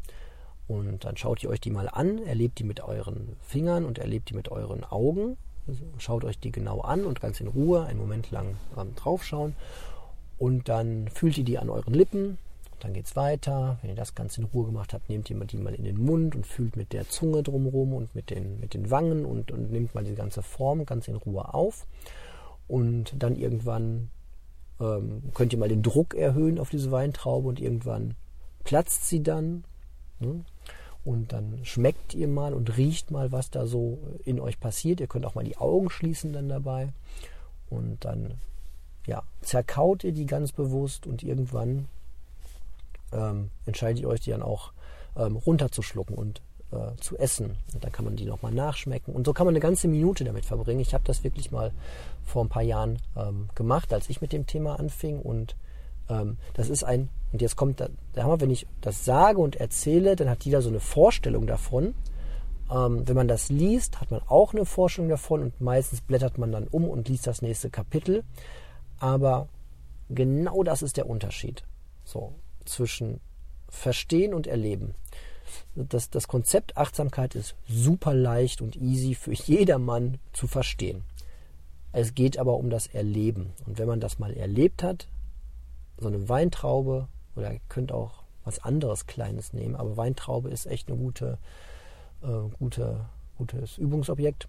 Und 0.68 1.06
dann 1.06 1.18
schaut 1.18 1.42
ihr 1.42 1.50
euch 1.50 1.62
die 1.62 1.72
mal 1.72 1.90
an, 1.90 2.20
erlebt 2.20 2.60
die 2.60 2.64
mit 2.64 2.82
euren 2.82 3.38
Fingern 3.42 3.86
und 3.86 3.98
erlebt 3.98 4.30
die 4.30 4.36
mit 4.36 4.50
euren 4.50 4.84
Augen 4.84 5.38
Schaut 5.98 6.24
euch 6.24 6.40
die 6.40 6.52
genau 6.52 6.82
an 6.82 7.06
und 7.06 7.22
ganz 7.22 7.40
in 7.42 7.48
Ruhe 7.48 7.86
einen 7.86 8.00
Moment 8.00 8.32
lang 8.32 8.58
ähm, 8.78 8.96
draufschauen. 8.96 9.56
Und 10.38 10.70
dann 10.70 11.08
fühlt 11.10 11.38
ihr 11.38 11.44
die 11.44 11.58
an 11.58 11.70
euren 11.70 11.94
Lippen. 11.94 12.38
Dann 12.80 12.94
geht 12.94 13.06
es 13.06 13.16
weiter. 13.16 13.78
Wenn 13.82 13.90
ihr 13.90 13.96
das 13.96 14.16
ganz 14.16 14.38
in 14.38 14.46
Ruhe 14.46 14.66
gemacht 14.66 14.94
habt, 14.94 15.10
nehmt 15.10 15.30
ihr 15.30 15.38
die 15.38 15.58
mal 15.58 15.76
in 15.76 15.84
den 15.84 16.02
Mund 16.02 16.36
und 16.36 16.48
fühlt 16.48 16.78
mit 16.78 16.94
der 16.94 17.10
Zunge 17.10 17.44
drumherum 17.44 17.94
und 17.94 18.16
mit 18.16 18.30
den, 18.30 18.60
mit 18.60 18.74
den 18.74 18.90
Wangen 18.90 19.26
und, 19.26 19.52
und 19.52 19.72
nehmt 19.72 19.96
mal 19.96 20.04
die 20.04 20.16
ganze 20.16 20.42
Form 20.42 20.86
ganz 20.86 21.08
in 21.08 21.16
Ruhe 21.16 21.54
auf. 21.54 21.86
Und 22.68 23.22
dann 23.22 23.36
irgendwann 23.36 24.12
ähm, 24.80 25.24
könnt 25.34 25.52
ihr 25.52 25.60
mal 25.60 25.70
den 25.70 25.84
Druck 25.84 26.14
erhöhen 26.14 26.60
auf 26.60 26.70
diese 26.70 26.92
Weintraube 26.92 27.48
und 27.50 27.60
irgendwann 27.60 28.16
platzt 28.64 29.10
sie 29.10 29.24
dann. 29.24 29.66
Ne? 30.20 30.46
Und 31.06 31.32
dann 31.32 31.60
schmeckt 31.64 32.14
ihr 32.14 32.28
mal 32.28 32.54
und 32.54 32.78
riecht 32.78 33.10
mal, 33.10 33.32
was 33.32 33.50
da 33.50 33.66
so 33.66 34.00
in 34.26 34.40
euch 34.40 34.60
passiert. 34.60 35.00
Ihr 35.00 35.08
könnt 35.08 35.26
auch 35.26 35.36
mal 35.36 35.46
die 35.46 35.58
Augen 35.58 35.90
schließen 35.90 36.34
dann 36.34 36.50
dabei. 36.50 36.90
Und 37.70 38.04
dann 38.06 38.36
ja, 39.06 39.24
zerkaut 39.42 40.04
ihr 40.04 40.12
die 40.12 40.26
ganz 40.26 40.52
bewusst 40.52 41.08
und 41.08 41.24
irgendwann 41.24 41.88
ähm, 43.12 43.50
entscheidet 43.66 44.02
ihr 44.02 44.10
euch, 44.10 44.22
die 44.22 44.32
dann 44.32 44.44
auch 44.44 44.72
ähm, 45.18 45.36
runterzuschlucken 45.36 46.16
und 46.16 46.42
äh, 46.72 46.96
zu 47.00 47.18
essen. 47.18 47.58
Und 47.74 47.84
dann 47.84 47.92
kann 47.92 48.06
man 48.06 48.16
die 48.16 48.26
nochmal 48.26 48.52
nachschmecken. 48.52 49.14
Und 49.14 49.26
so 49.26 49.34
kann 49.34 49.46
man 49.46 49.54
eine 49.54 49.62
ganze 49.62 49.88
Minute 49.88 50.24
damit 50.24 50.46
verbringen. 50.46 50.80
Ich 50.80 50.94
habe 50.94 51.04
das 51.06 51.24
wirklich 51.24 51.52
mal 51.52 51.72
vor 52.26 52.44
ein 52.44 52.50
paar 52.50 52.62
Jahren 52.62 53.00
ähm, 53.18 53.50
gemacht, 53.56 53.94
als 53.94 54.10
ich 54.10 54.22
mit 54.22 54.34
dem 54.34 54.46
Thema 54.46 54.80
anfing. 54.80 55.20
Und 55.20 55.56
ähm, 56.10 56.38
das 56.54 56.70
ist 56.70 56.84
ein, 56.84 57.10
und 57.32 57.42
jetzt 57.42 57.56
kommt 57.56 57.80
der, 57.80 57.90
der 58.16 58.24
Hammer, 58.24 58.42
wenn 58.42 58.50
ich 58.50 58.68
das 58.82 59.06
sage 59.06 59.40
und 59.40 59.56
erzähle, 59.56 60.16
dann 60.16 60.30
hat 60.30 60.44
jeder 60.44 60.62
so 60.62 60.70
eine 60.70 60.80
Vorstellung 60.80 61.48
davon. 61.48 61.94
Ähm, 62.72 63.08
wenn 63.08 63.16
man 63.16 63.28
das 63.28 63.50
liest, 63.50 64.02
hat 64.02 64.12
man 64.12 64.22
auch 64.28 64.54
eine 64.54 64.66
Vorstellung 64.66 65.10
davon 65.10 65.44
und 65.44 65.62
meistens 65.62 66.02
blättert 66.02 66.38
man 66.38 66.52
dann 66.52 66.68
um 66.68 66.86
und 66.86 67.08
liest 67.08 67.28
das 67.28 67.42
nächste 67.42 67.70
Kapitel. 67.70 68.24
Aber 69.00 69.48
genau 70.10 70.64
das 70.64 70.82
ist 70.82 70.98
der 70.98 71.10
Unterschied. 71.10 71.64
So, 72.04 72.34
zwischen 72.66 73.22
Verstehen 73.70 74.34
und 74.34 74.48
Erleben. 74.48 74.96
Das, 75.76 76.10
das 76.10 76.28
Konzept 76.28 76.78
Achtsamkeit 76.78 77.36
ist 77.36 77.56
super 77.68 78.14
leicht 78.14 78.62
und 78.62 78.76
easy 78.76 79.16
für 79.16 79.34
jedermann 79.34 80.20
zu 80.34 80.48
verstehen. 80.48 81.04
Es 81.92 82.14
geht 82.14 82.38
aber 82.38 82.56
um 82.56 82.70
das 82.70 82.88
Erleben. 82.88 83.54
Und 83.66 83.80
wenn 83.80 83.88
man 83.88 84.00
das 84.00 84.20
mal 84.20 84.34
erlebt 84.34 84.84
hat, 84.84 85.08
so 86.00 86.08
eine 86.08 86.30
Weintraube 86.30 87.08
oder 87.36 87.54
ihr 87.54 87.62
könnt 87.70 87.92
auch 87.92 88.24
was 88.44 88.64
anderes 88.64 89.06
Kleines 89.06 89.54
nehmen, 89.54 89.76
aber 89.76 89.98
Weintraube 89.98 90.50
ist 90.50 90.66
echt 90.66 90.90
eine 90.90 90.98
gute, 90.98 91.38
äh, 92.24 92.50
gute, 92.58 93.06
gutes 93.38 93.78
Übungsobjekt. 93.78 94.48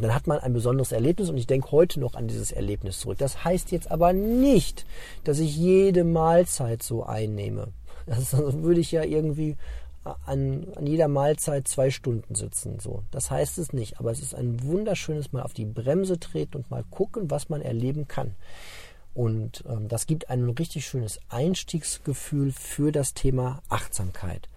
dann 0.00 0.14
hat 0.14 0.26
man 0.26 0.38
ein 0.38 0.54
besonderes 0.54 0.92
Erlebnis 0.92 1.28
und 1.28 1.36
ich 1.36 1.46
denke 1.46 1.70
heute 1.70 2.00
noch 2.00 2.14
an 2.14 2.26
dieses 2.26 2.50
Erlebnis 2.50 3.00
zurück. 3.00 3.18
Das 3.18 3.44
heißt 3.44 3.72
jetzt 3.72 3.90
aber 3.90 4.12
nicht, 4.12 4.86
dass 5.24 5.38
ich 5.38 5.56
jede 5.56 6.04
Mahlzeit 6.04 6.82
so 6.82 7.04
einnehme. 7.04 7.68
Das 8.06 8.32
würde 8.62 8.80
ich 8.80 8.90
ja 8.92 9.04
irgendwie 9.04 9.56
an, 10.04 10.66
an 10.74 10.86
jeder 10.86 11.08
Mahlzeit 11.08 11.68
zwei 11.68 11.90
Stunden 11.90 12.34
sitzen. 12.34 12.80
So, 12.80 13.02
das 13.10 13.30
heißt 13.30 13.58
es 13.58 13.72
nicht, 13.72 14.00
aber 14.00 14.10
es 14.10 14.20
ist 14.20 14.34
ein 14.34 14.62
wunderschönes 14.62 15.32
Mal 15.32 15.42
auf 15.42 15.52
die 15.52 15.64
Bremse 15.64 16.18
treten 16.18 16.56
und 16.56 16.70
mal 16.70 16.84
gucken, 16.90 17.30
was 17.30 17.48
man 17.48 17.62
erleben 17.62 18.08
kann. 18.08 18.34
Und 19.14 19.64
ähm, 19.68 19.88
das 19.88 20.06
gibt 20.06 20.30
ein 20.30 20.48
richtig 20.48 20.86
schönes 20.86 21.20
Einstiegsgefühl 21.28 22.52
für 22.52 22.92
das 22.92 23.14
Thema 23.14 23.62
Achtsamkeit. 23.68 24.48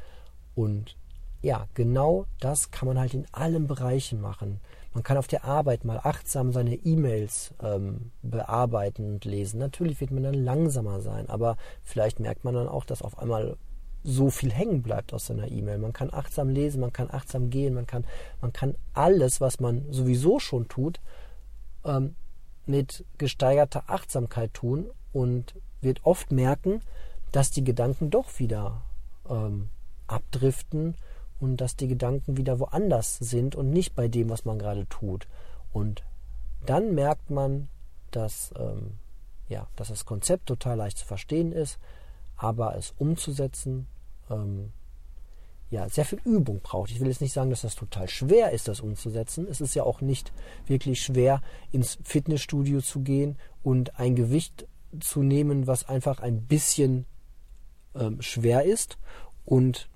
Und 0.55 0.95
ja, 1.41 1.67
genau 1.73 2.25
das 2.39 2.71
kann 2.71 2.87
man 2.87 2.97
halt 2.97 3.13
in 3.13 3.27
allen 3.31 3.67
Bereichen 3.67 4.21
machen. 4.21 4.61
Man 4.93 5.03
kann 5.03 5.17
auf 5.17 5.27
der 5.27 5.43
Arbeit 5.43 5.83
mal 5.83 5.99
achtsam 6.01 6.53
seine 6.53 6.75
E-Mails 6.75 7.53
ähm, 7.61 8.11
bearbeiten 8.21 9.05
und 9.05 9.25
lesen. 9.25 9.59
Natürlich 9.59 9.99
wird 9.99 10.11
man 10.11 10.23
dann 10.23 10.33
langsamer 10.33 11.01
sein, 11.01 11.29
aber 11.29 11.57
vielleicht 11.83 12.21
merkt 12.21 12.45
man 12.45 12.55
dann 12.55 12.69
auch, 12.69 12.85
dass 12.85 13.01
auf 13.01 13.19
einmal 13.19 13.57
so 14.05 14.29
viel 14.29 14.51
hängen 14.51 14.83
bleibt 14.83 15.13
aus 15.13 15.25
seiner 15.25 15.51
E-Mail. 15.51 15.79
Man 15.79 15.91
kann 15.91 16.13
achtsam 16.13 16.47
lesen, 16.49 16.79
man 16.79 16.93
kann 16.93 17.09
achtsam 17.11 17.49
gehen, 17.49 17.73
man 17.73 17.87
kann, 17.87 18.05
man 18.39 18.53
kann 18.53 18.75
alles, 18.93 19.41
was 19.41 19.59
man 19.59 19.91
sowieso 19.91 20.39
schon 20.39 20.67
tut, 20.67 21.01
ähm, 21.83 22.15
mit 22.67 23.05
gesteigerter 23.17 23.83
Achtsamkeit 23.87 24.53
tun 24.53 24.89
und 25.13 25.55
wird 25.81 26.05
oft 26.05 26.31
merken, 26.31 26.81
dass 27.31 27.51
die 27.51 27.63
Gedanken 27.63 28.09
doch 28.09 28.39
wieder 28.39 28.81
ähm, 29.29 29.69
abdriften 30.07 30.95
und 31.39 31.57
dass 31.57 31.75
die 31.75 31.87
Gedanken 31.87 32.37
wieder 32.37 32.59
woanders 32.59 33.17
sind 33.17 33.55
und 33.55 33.69
nicht 33.69 33.95
bei 33.95 34.07
dem, 34.07 34.29
was 34.29 34.45
man 34.45 34.59
gerade 34.59 34.87
tut. 34.87 35.27
Und 35.73 36.03
dann 36.65 36.95
merkt 36.95 37.29
man, 37.29 37.67
dass, 38.11 38.53
ähm, 38.57 38.93
ja, 39.49 39.67
dass 39.75 39.89
das 39.89 40.05
Konzept 40.05 40.47
total 40.47 40.77
leicht 40.77 40.97
zu 40.97 41.05
verstehen 41.05 41.51
ist, 41.51 41.77
aber 42.37 42.75
es 42.75 42.93
umzusetzen 42.97 43.87
ähm, 44.29 44.71
ja, 45.69 45.89
sehr 45.89 46.05
viel 46.05 46.19
Übung 46.23 46.61
braucht. 46.61 46.91
Ich 46.91 46.99
will 46.99 47.07
jetzt 47.07 47.21
nicht 47.21 47.33
sagen, 47.33 47.49
dass 47.49 47.61
das 47.61 47.75
total 47.75 48.07
schwer 48.07 48.51
ist, 48.51 48.67
das 48.67 48.81
umzusetzen. 48.81 49.47
Es 49.49 49.61
ist 49.61 49.73
ja 49.73 49.83
auch 49.83 50.01
nicht 50.01 50.31
wirklich 50.67 51.01
schwer, 51.01 51.41
ins 51.71 51.97
Fitnessstudio 52.03 52.81
zu 52.81 53.01
gehen 53.01 53.37
und 53.63 53.99
ein 53.99 54.15
Gewicht 54.15 54.67
zu 54.99 55.23
nehmen, 55.23 55.67
was 55.67 55.89
einfach 55.89 56.19
ein 56.19 56.43
bisschen 56.43 57.05
ähm, 57.95 58.21
schwer 58.21 58.63
ist 58.63 58.97
und 59.43 59.89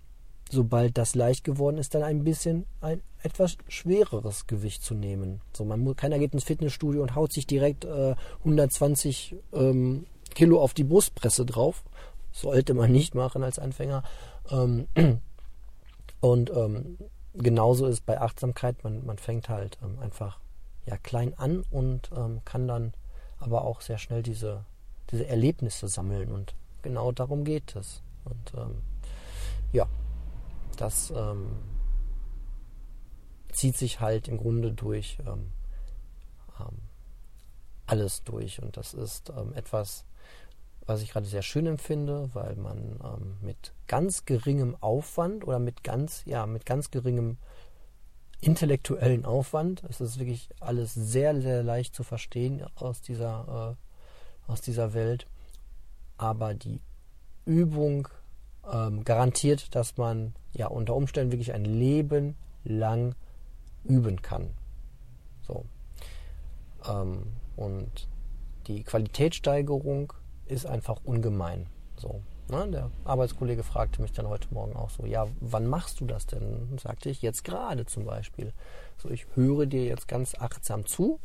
sobald 0.50 0.98
das 0.98 1.16
leicht 1.16 1.44
geworden 1.44 1.78
ist, 1.78 1.94
dann 1.94 2.04
ein 2.04 2.24
bisschen 2.24 2.66
ein 2.82 3.02
etwas 3.22 3.58
schwereres 3.68 4.48
Gewicht 4.48 4.84
zu 4.84 4.96
nehmen. 4.96 5.42
So, 5.56 5.66
man 5.66 5.82
muss, 5.82 5.98
keiner 5.98 6.20
geht 6.20 6.34
ins 6.34 6.46
Fitnessstudio 6.46 7.02
und 7.02 7.16
haut 7.16 7.34
sich 7.34 7.46
direkt 7.46 7.86
äh, 7.86 8.16
120 8.40 9.36
ähm, 9.54 10.06
Kilo 10.34 10.62
auf 10.62 10.74
die 10.74 10.84
Brustpresse 10.84 11.46
drauf. 11.46 11.84
Sollte 12.32 12.74
man 12.74 12.92
nicht 12.92 13.16
machen 13.16 13.44
als 13.44 13.60
Anfänger. 13.60 14.04
Ähm, 14.50 14.88
und 16.22 16.50
ähm, 16.50 16.98
genauso 17.34 17.86
ist 17.88 18.06
bei 18.06 18.20
Achtsamkeit, 18.20 18.84
man, 18.84 19.06
man 19.06 19.18
fängt 19.18 19.50
halt 19.50 19.78
ähm, 19.84 20.00
einfach 20.00 20.40
ja, 20.86 20.98
klein 20.98 21.34
an 21.38 21.64
und 21.70 22.10
ähm, 22.16 22.42
kann 22.46 22.68
dann 22.68 22.94
aber 23.38 23.64
auch 23.64 23.82
sehr 23.82 23.98
schnell 23.98 24.24
diese, 24.24 24.66
diese 25.12 25.28
Erlebnisse 25.28 25.88
sammeln. 25.88 26.32
Und 26.32 26.56
genau 26.82 27.12
darum 27.12 27.44
geht 27.44 27.76
es. 27.76 28.02
Und 28.26 28.54
ähm, 28.58 28.82
ja, 29.72 29.88
das 30.78 31.12
ähm, 31.16 31.58
zieht 33.52 33.78
sich 33.78 34.00
halt 34.00 34.28
im 34.28 34.38
Grunde 34.38 34.74
durch 34.74 35.18
ähm, 35.26 35.52
alles 37.86 38.24
durch. 38.24 38.62
Und 38.62 38.78
das 38.78 38.94
ist 38.94 39.32
etwas, 39.56 40.06
was 40.86 41.02
ich 41.02 41.12
gerade 41.12 41.28
sehr 41.28 41.42
schön 41.42 41.68
empfinde, 41.68 42.30
weil 42.34 42.56
man 42.56 43.00
ähm, 43.04 43.38
mit 43.42 43.74
ganz 43.88 44.26
geringem 44.26 44.76
Aufwand 44.80 45.46
oder 45.46 45.60
mit 45.60 45.84
ganz, 45.84 46.24
ja, 46.26 46.46
mit 46.46 46.66
ganz 46.66 46.92
geringem 46.92 47.38
intellektuellen 48.42 49.26
Aufwand, 49.26 49.84
es 49.90 50.00
ist 50.00 50.18
wirklich 50.18 50.50
alles 50.60 50.94
sehr, 50.94 51.40
sehr 51.42 51.62
leicht 51.62 51.94
zu 51.94 52.04
verstehen 52.04 52.66
aus 52.76 53.02
dieser, 53.02 53.78
äh, 53.78 54.52
aus 54.52 54.62
dieser 54.62 54.94
Welt, 54.94 55.28
aber 56.18 56.54
die 56.54 56.82
Übung 57.46 58.08
ähm, 58.72 59.04
garantiert, 59.04 59.76
dass 59.76 59.98
man 59.98 60.34
ja 60.54 60.68
unter 60.68 60.96
Umständen 60.96 61.32
wirklich 61.32 61.54
ein 61.54 61.66
Leben 61.66 62.36
lang 62.64 63.16
üben 63.84 64.22
kann. 64.22 64.52
So. 65.42 65.66
Ähm, 66.88 67.24
und 67.56 68.08
die 68.68 68.84
Qualitätssteigerung 68.84 70.14
ist 70.50 70.66
einfach 70.66 71.02
ungemein. 71.04 71.68
So. 71.96 72.22
Ne? 72.50 72.68
Der 72.72 72.92
Arbeitskollege 73.06 73.64
fragte 73.64 74.02
mich 74.02 74.12
dann 74.12 74.28
heute 74.28 74.54
Morgen 74.54 74.76
auch 74.76 74.90
so, 74.90 75.06
ja, 75.06 75.28
wann 75.40 75.68
machst 75.68 76.00
du 76.00 76.06
das 76.06 76.26
denn? 76.26 76.78
Sagte 76.82 77.10
ich, 77.10 77.22
jetzt 77.22 77.44
gerade 77.44 77.86
zum 77.86 78.06
Beispiel. 78.06 78.54
So, 78.98 79.10
ich 79.10 79.28
höre 79.36 79.66
dir 79.66 79.86
jetzt 79.86 80.08
ganz 80.08 80.36
achtsam 80.36 80.86
zu, 80.86 81.20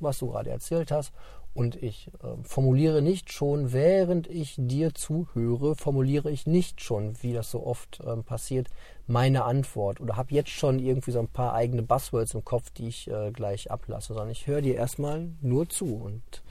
was 0.00 0.18
du 0.18 0.28
gerade 0.30 0.50
erzählt 0.50 0.90
hast 0.90 1.12
und 1.54 1.76
ich 1.82 2.10
äh, 2.22 2.42
formuliere 2.42 3.02
nicht 3.02 3.32
schon, 3.32 3.72
während 3.72 4.26
ich 4.26 4.54
dir 4.56 4.94
zuhöre, 4.94 5.74
formuliere 5.76 6.30
ich 6.30 6.46
nicht 6.46 6.80
schon, 6.80 7.14
wie 7.22 7.32
das 7.32 7.50
so 7.50 7.66
oft 7.66 8.00
äh, 8.00 8.16
passiert, 8.16 8.68
meine 9.06 9.44
Antwort 9.44 10.00
oder 10.00 10.16
habe 10.16 10.34
jetzt 10.34 10.50
schon 10.50 10.78
irgendwie 10.78 11.10
so 11.10 11.18
ein 11.18 11.28
paar 11.28 11.52
eigene 11.52 11.82
Buzzwords 11.82 12.34
im 12.34 12.44
Kopf, 12.44 12.70
die 12.70 12.88
ich 12.88 13.10
äh, 13.10 13.32
gleich 13.32 13.70
ablasse, 13.70 14.14
sondern 14.14 14.30
ich 14.30 14.46
höre 14.46 14.62
dir 14.62 14.76
erstmal 14.76 15.28
nur 15.42 15.68
zu 15.68 15.94
und 15.94 16.42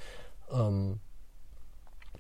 ähm, 0.52 1.00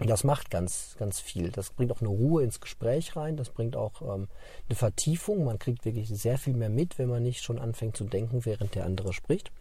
das 0.09 0.23
macht 0.23 0.49
ganz, 0.49 0.95
ganz 0.97 1.19
viel. 1.19 1.51
Das 1.51 1.69
bringt 1.71 1.91
auch 1.91 2.01
eine 2.01 2.09
Ruhe 2.09 2.43
ins 2.43 2.59
Gespräch 2.59 3.15
rein, 3.15 3.37
das 3.37 3.49
bringt 3.49 3.75
auch 3.75 4.01
ähm, 4.01 4.27
eine 4.67 4.75
Vertiefung. 4.75 5.43
Man 5.43 5.59
kriegt 5.59 5.85
wirklich 5.85 6.09
sehr 6.09 6.37
viel 6.37 6.55
mehr 6.55 6.69
mit, 6.69 6.97
wenn 6.97 7.09
man 7.09 7.23
nicht 7.23 7.43
schon 7.43 7.59
anfängt 7.59 7.97
zu 7.97 8.05
denken, 8.05 8.45
während 8.45 8.75
der 8.75 8.85
andere 8.85 9.13
spricht. 9.13 9.51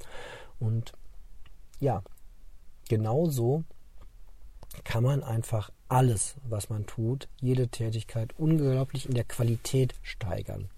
Und 0.58 0.92
ja, 1.78 2.02
genauso 2.88 3.64
kann 4.84 5.02
man 5.02 5.22
einfach 5.22 5.70
alles, 5.88 6.36
was 6.48 6.70
man 6.70 6.86
tut, 6.86 7.28
jede 7.40 7.68
Tätigkeit 7.68 8.32
unglaublich 8.38 9.06
in 9.06 9.14
der 9.14 9.24
Qualität 9.24 9.94
steigern. 10.02 10.70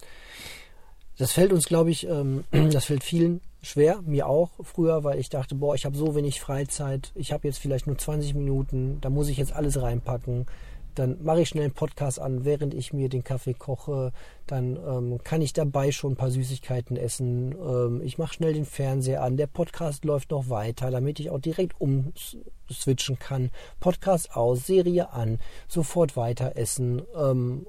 Das 1.22 1.32
fällt 1.32 1.52
uns, 1.52 1.66
glaube 1.66 1.90
ich, 1.90 2.08
ähm, 2.08 2.44
das 2.72 2.86
fällt 2.86 3.04
vielen 3.04 3.40
schwer, 3.62 4.02
mir 4.02 4.26
auch 4.26 4.50
früher, 4.62 5.04
weil 5.04 5.20
ich 5.20 5.28
dachte, 5.28 5.54
boah, 5.54 5.74
ich 5.74 5.84
habe 5.84 5.96
so 5.96 6.16
wenig 6.16 6.40
Freizeit, 6.40 7.12
ich 7.14 7.32
habe 7.32 7.46
jetzt 7.46 7.58
vielleicht 7.58 7.86
nur 7.86 7.96
20 7.96 8.34
Minuten, 8.34 8.98
da 9.00 9.08
muss 9.08 9.28
ich 9.28 9.36
jetzt 9.36 9.52
alles 9.52 9.80
reinpacken 9.80 10.46
dann 10.94 11.22
mache 11.22 11.40
ich 11.40 11.48
schnell 11.48 11.64
einen 11.64 11.74
Podcast 11.74 12.20
an, 12.20 12.44
während 12.44 12.74
ich 12.74 12.92
mir 12.92 13.08
den 13.08 13.24
Kaffee 13.24 13.54
koche. 13.54 14.12
Dann 14.46 14.76
ähm, 14.76 15.20
kann 15.24 15.40
ich 15.40 15.52
dabei 15.52 15.90
schon 15.90 16.12
ein 16.12 16.16
paar 16.16 16.30
Süßigkeiten 16.30 16.96
essen. 16.96 17.52
Ähm, 17.52 18.02
ich 18.04 18.18
mache 18.18 18.34
schnell 18.34 18.52
den 18.52 18.66
Fernseher 18.66 19.22
an. 19.22 19.36
Der 19.36 19.46
Podcast 19.46 20.04
läuft 20.04 20.30
noch 20.30 20.50
weiter, 20.50 20.90
damit 20.90 21.18
ich 21.20 21.30
auch 21.30 21.40
direkt 21.40 21.80
umswitchen 21.80 23.18
kann. 23.18 23.50
Podcast 23.80 24.36
aus, 24.36 24.66
Serie 24.66 25.12
an, 25.12 25.38
sofort 25.68 26.16
weiter 26.16 26.56
essen. 26.56 27.02
Ähm. 27.16 27.66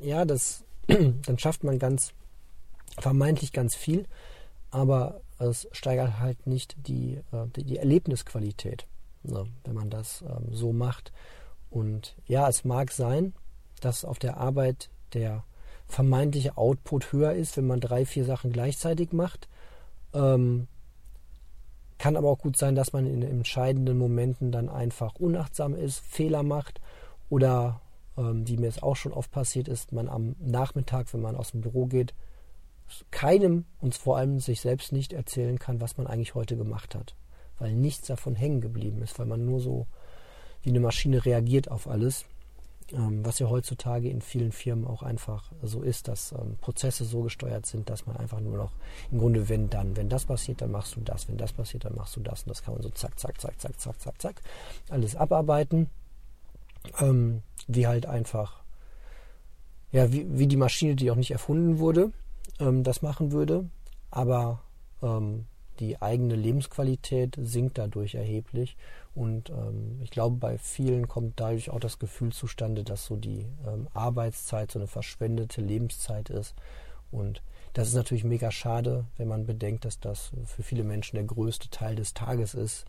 Ja, 0.00 0.24
das, 0.24 0.64
dann 1.26 1.38
schafft 1.38 1.64
man 1.64 1.78
ganz, 1.78 2.12
vermeintlich 2.98 3.52
ganz 3.52 3.76
viel, 3.76 4.06
aber 4.70 5.20
es 5.38 5.68
steigert 5.72 6.18
halt 6.18 6.46
nicht 6.46 6.76
die, 6.86 7.20
äh, 7.32 7.46
die, 7.56 7.64
die 7.64 7.78
Erlebnisqualität, 7.78 8.86
ne, 9.22 9.46
wenn 9.64 9.74
man 9.74 9.90
das 9.90 10.22
ähm, 10.22 10.52
so 10.52 10.72
macht. 10.72 11.12
Und 11.70 12.16
ja, 12.26 12.48
es 12.48 12.64
mag 12.64 12.90
sein, 12.92 13.32
dass 13.80 14.04
auf 14.04 14.18
der 14.18 14.36
Arbeit 14.36 14.90
der 15.14 15.44
vermeintliche 15.86 16.56
Output 16.56 17.12
höher 17.12 17.32
ist, 17.32 17.56
wenn 17.56 17.66
man 17.66 17.80
drei, 17.80 18.04
vier 18.06 18.24
Sachen 18.24 18.52
gleichzeitig 18.52 19.12
macht. 19.12 19.48
Ähm, 20.12 20.68
kann 21.98 22.16
aber 22.16 22.30
auch 22.30 22.38
gut 22.38 22.56
sein, 22.56 22.74
dass 22.74 22.92
man 22.92 23.06
in 23.06 23.22
entscheidenden 23.22 23.98
Momenten 23.98 24.52
dann 24.52 24.68
einfach 24.68 25.16
unachtsam 25.16 25.74
ist, 25.74 26.00
Fehler 26.00 26.42
macht 26.42 26.80
oder, 27.28 27.80
ähm, 28.16 28.46
wie 28.46 28.56
mir 28.56 28.68
es 28.68 28.82
auch 28.82 28.96
schon 28.96 29.12
oft 29.12 29.30
passiert 29.30 29.68
ist, 29.68 29.92
man 29.92 30.08
am 30.08 30.36
Nachmittag, 30.38 31.12
wenn 31.12 31.20
man 31.20 31.36
aus 31.36 31.52
dem 31.52 31.60
Büro 31.60 31.86
geht, 31.86 32.14
keinem 33.10 33.64
und 33.80 33.94
vor 33.94 34.16
allem 34.16 34.40
sich 34.40 34.60
selbst 34.60 34.92
nicht 34.92 35.12
erzählen 35.12 35.58
kann, 35.58 35.80
was 35.80 35.96
man 35.96 36.06
eigentlich 36.06 36.34
heute 36.34 36.56
gemacht 36.56 36.94
hat, 36.94 37.14
weil 37.58 37.72
nichts 37.72 38.08
davon 38.08 38.34
hängen 38.34 38.60
geblieben 38.60 39.02
ist, 39.02 39.18
weil 39.18 39.26
man 39.26 39.44
nur 39.44 39.60
so 39.60 39.86
wie 40.62 40.70
eine 40.70 40.80
Maschine 40.80 41.24
reagiert 41.24 41.70
auf 41.70 41.88
alles. 41.88 42.24
Ähm, 42.92 43.24
was 43.24 43.38
ja 43.38 43.48
heutzutage 43.48 44.10
in 44.10 44.20
vielen 44.20 44.50
Firmen 44.50 44.84
auch 44.84 45.04
einfach 45.04 45.52
so 45.62 45.82
ist, 45.82 46.08
dass 46.08 46.32
ähm, 46.32 46.56
Prozesse 46.60 47.04
so 47.04 47.22
gesteuert 47.22 47.64
sind, 47.64 47.88
dass 47.88 48.06
man 48.06 48.16
einfach 48.16 48.40
nur 48.40 48.56
noch 48.56 48.72
im 49.12 49.18
Grunde, 49.18 49.48
wenn 49.48 49.70
dann, 49.70 49.96
wenn 49.96 50.08
das 50.08 50.24
passiert, 50.24 50.60
dann 50.60 50.72
machst 50.72 50.96
du 50.96 51.00
das, 51.00 51.28
wenn 51.28 51.36
das 51.36 51.52
passiert, 51.52 51.84
dann 51.84 51.94
machst 51.94 52.16
du 52.16 52.20
das. 52.20 52.42
Und 52.42 52.48
das 52.50 52.64
kann 52.64 52.74
man 52.74 52.82
so 52.82 52.90
zack, 52.90 53.18
zack, 53.18 53.40
zack, 53.40 53.60
zack, 53.60 53.78
zack, 53.80 54.00
zack, 54.00 54.20
zack, 54.20 54.42
alles 54.88 55.14
abarbeiten. 55.14 55.88
Ähm, 57.00 57.42
wie 57.68 57.86
halt 57.86 58.06
einfach, 58.06 58.62
ja, 59.92 60.12
wie, 60.12 60.26
wie 60.38 60.46
die 60.46 60.56
Maschine, 60.56 60.96
die 60.96 61.10
auch 61.10 61.16
nicht 61.16 61.30
erfunden 61.30 61.78
wurde, 61.78 62.12
ähm, 62.58 62.84
das 62.84 63.02
machen 63.02 63.32
würde. 63.32 63.68
Aber 64.10 64.60
Ähm, 65.02 65.46
die 65.78 66.02
eigene 66.02 66.34
Lebensqualität 66.36 67.38
sinkt 67.40 67.78
dadurch 67.78 68.14
erheblich. 68.14 68.76
Und 69.14 69.48
ähm, 69.48 69.98
ich 70.02 70.10
glaube, 70.10 70.36
bei 70.36 70.58
vielen 70.58 71.08
kommt 71.08 71.40
dadurch 71.40 71.70
auch 71.70 71.80
das 71.80 71.98
Gefühl 71.98 72.32
zustande, 72.32 72.84
dass 72.84 73.06
so 73.06 73.16
die 73.16 73.46
ähm, 73.66 73.88
Arbeitszeit 73.94 74.70
so 74.70 74.78
eine 74.78 74.88
verschwendete 74.88 75.62
Lebenszeit 75.62 76.28
ist. 76.28 76.54
Und 77.10 77.42
das 77.72 77.88
ist 77.88 77.94
natürlich 77.94 78.24
mega 78.24 78.50
schade, 78.50 79.06
wenn 79.16 79.28
man 79.28 79.46
bedenkt, 79.46 79.86
dass 79.86 79.98
das 80.00 80.32
für 80.44 80.62
viele 80.62 80.84
Menschen 80.84 81.16
der 81.16 81.24
größte 81.24 81.70
Teil 81.70 81.96
des 81.96 82.12
Tages 82.12 82.52
ist. 82.52 82.84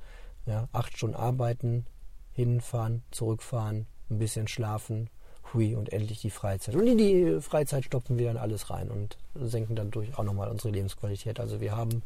Ja, 0.45 0.67
acht 0.73 0.97
Stunden 0.97 1.15
arbeiten, 1.15 1.85
hinfahren, 2.33 3.03
zurückfahren, 3.11 3.87
ein 4.09 4.19
bisschen 4.19 4.47
schlafen, 4.47 5.09
hui, 5.53 5.75
und 5.75 5.91
endlich 5.91 6.21
die 6.21 6.29
Freizeit. 6.29 6.75
Und 6.75 6.87
in 6.87 6.97
die 6.97 7.41
Freizeit 7.41 7.85
stopfen 7.85 8.17
wir 8.17 8.27
dann 8.27 8.37
alles 8.37 8.69
rein 8.69 8.89
und 8.89 9.17
senken 9.35 9.75
dann 9.75 9.91
durch 9.91 10.17
auch 10.17 10.23
nochmal 10.23 10.49
unsere 10.49 10.69
Lebensqualität. 10.69 11.39
Also 11.39 11.59
wir 11.59 11.75
haben 11.75 12.03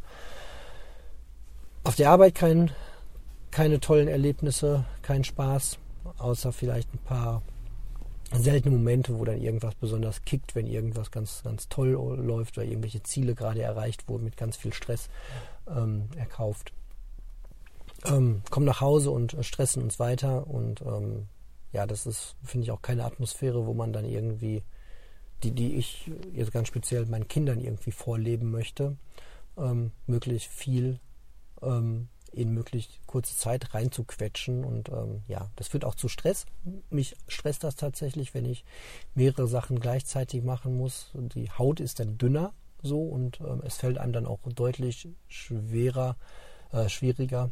auf 1.83 1.95
der 1.95 2.09
Arbeit 2.09 2.35
kein, 2.35 2.71
keine 3.51 3.79
tollen 3.79 4.07
Erlebnisse, 4.07 4.85
keinen 5.01 5.23
Spaß, 5.23 5.77
außer 6.17 6.51
vielleicht 6.51 6.93
ein 6.93 6.99
paar 6.99 7.41
seltene 8.33 8.75
Momente, 8.75 9.17
wo 9.17 9.25
dann 9.25 9.41
irgendwas 9.41 9.75
besonders 9.75 10.23
kickt, 10.23 10.55
wenn 10.55 10.67
irgendwas 10.67 11.11
ganz, 11.11 11.43
ganz 11.43 11.69
toll 11.69 11.89
läuft 11.89 12.57
oder 12.57 12.65
irgendwelche 12.65 13.03
Ziele 13.03 13.35
gerade 13.35 13.61
erreicht 13.61 14.07
wurden 14.09 14.23
mit 14.23 14.35
ganz 14.35 14.57
viel 14.57 14.73
Stress 14.73 15.09
ähm, 15.67 16.09
erkauft. 16.17 16.73
Ähm, 18.07 18.41
kommen 18.49 18.65
nach 18.65 18.81
Hause 18.81 19.11
und 19.11 19.35
stressen 19.41 19.81
uns 19.81 19.99
weiter 19.99 20.47
und 20.47 20.81
ähm, 20.81 21.27
ja, 21.71 21.85
das 21.85 22.05
ist, 22.05 22.35
finde 22.43 22.63
ich, 22.63 22.71
auch 22.71 22.81
keine 22.81 23.03
Atmosphäre, 23.03 23.65
wo 23.65 23.73
man 23.73 23.91
dann 23.91 24.05
irgendwie, 24.05 24.63
die, 25.43 25.51
die 25.51 25.75
ich 25.75 26.09
jetzt 26.33 26.53
ganz 26.53 26.69
speziell 26.69 27.05
meinen 27.05 27.27
Kindern 27.27 27.59
irgendwie 27.59 27.91
vorleben 27.91 28.49
möchte, 28.49 28.95
ähm, 29.57 29.91
möglichst 30.07 30.47
viel 30.47 30.99
ähm, 31.61 32.07
in 32.31 32.53
möglichst 32.53 33.05
kurze 33.07 33.35
Zeit 33.35 33.73
reinzuquetschen. 33.73 34.63
Und 34.63 34.89
ähm, 34.89 35.23
ja, 35.27 35.49
das 35.55 35.69
führt 35.69 35.85
auch 35.85 35.95
zu 35.95 36.07
Stress. 36.07 36.45
Mich 36.89 37.15
stresst 37.27 37.63
das 37.63 37.75
tatsächlich, 37.75 38.33
wenn 38.33 38.45
ich 38.45 38.63
mehrere 39.13 39.47
Sachen 39.47 39.79
gleichzeitig 39.79 40.43
machen 40.43 40.77
muss. 40.77 41.11
Die 41.13 41.49
Haut 41.51 41.79
ist 41.79 41.99
dann 41.99 42.17
dünner 42.17 42.53
so 42.81 43.01
und 43.01 43.39
ähm, 43.41 43.61
es 43.65 43.77
fällt 43.77 43.97
einem 43.97 44.13
dann 44.13 44.25
auch 44.25 44.39
deutlich 44.53 45.09
schwerer, 45.27 46.17
äh, 46.71 46.87
schwieriger, 46.89 47.51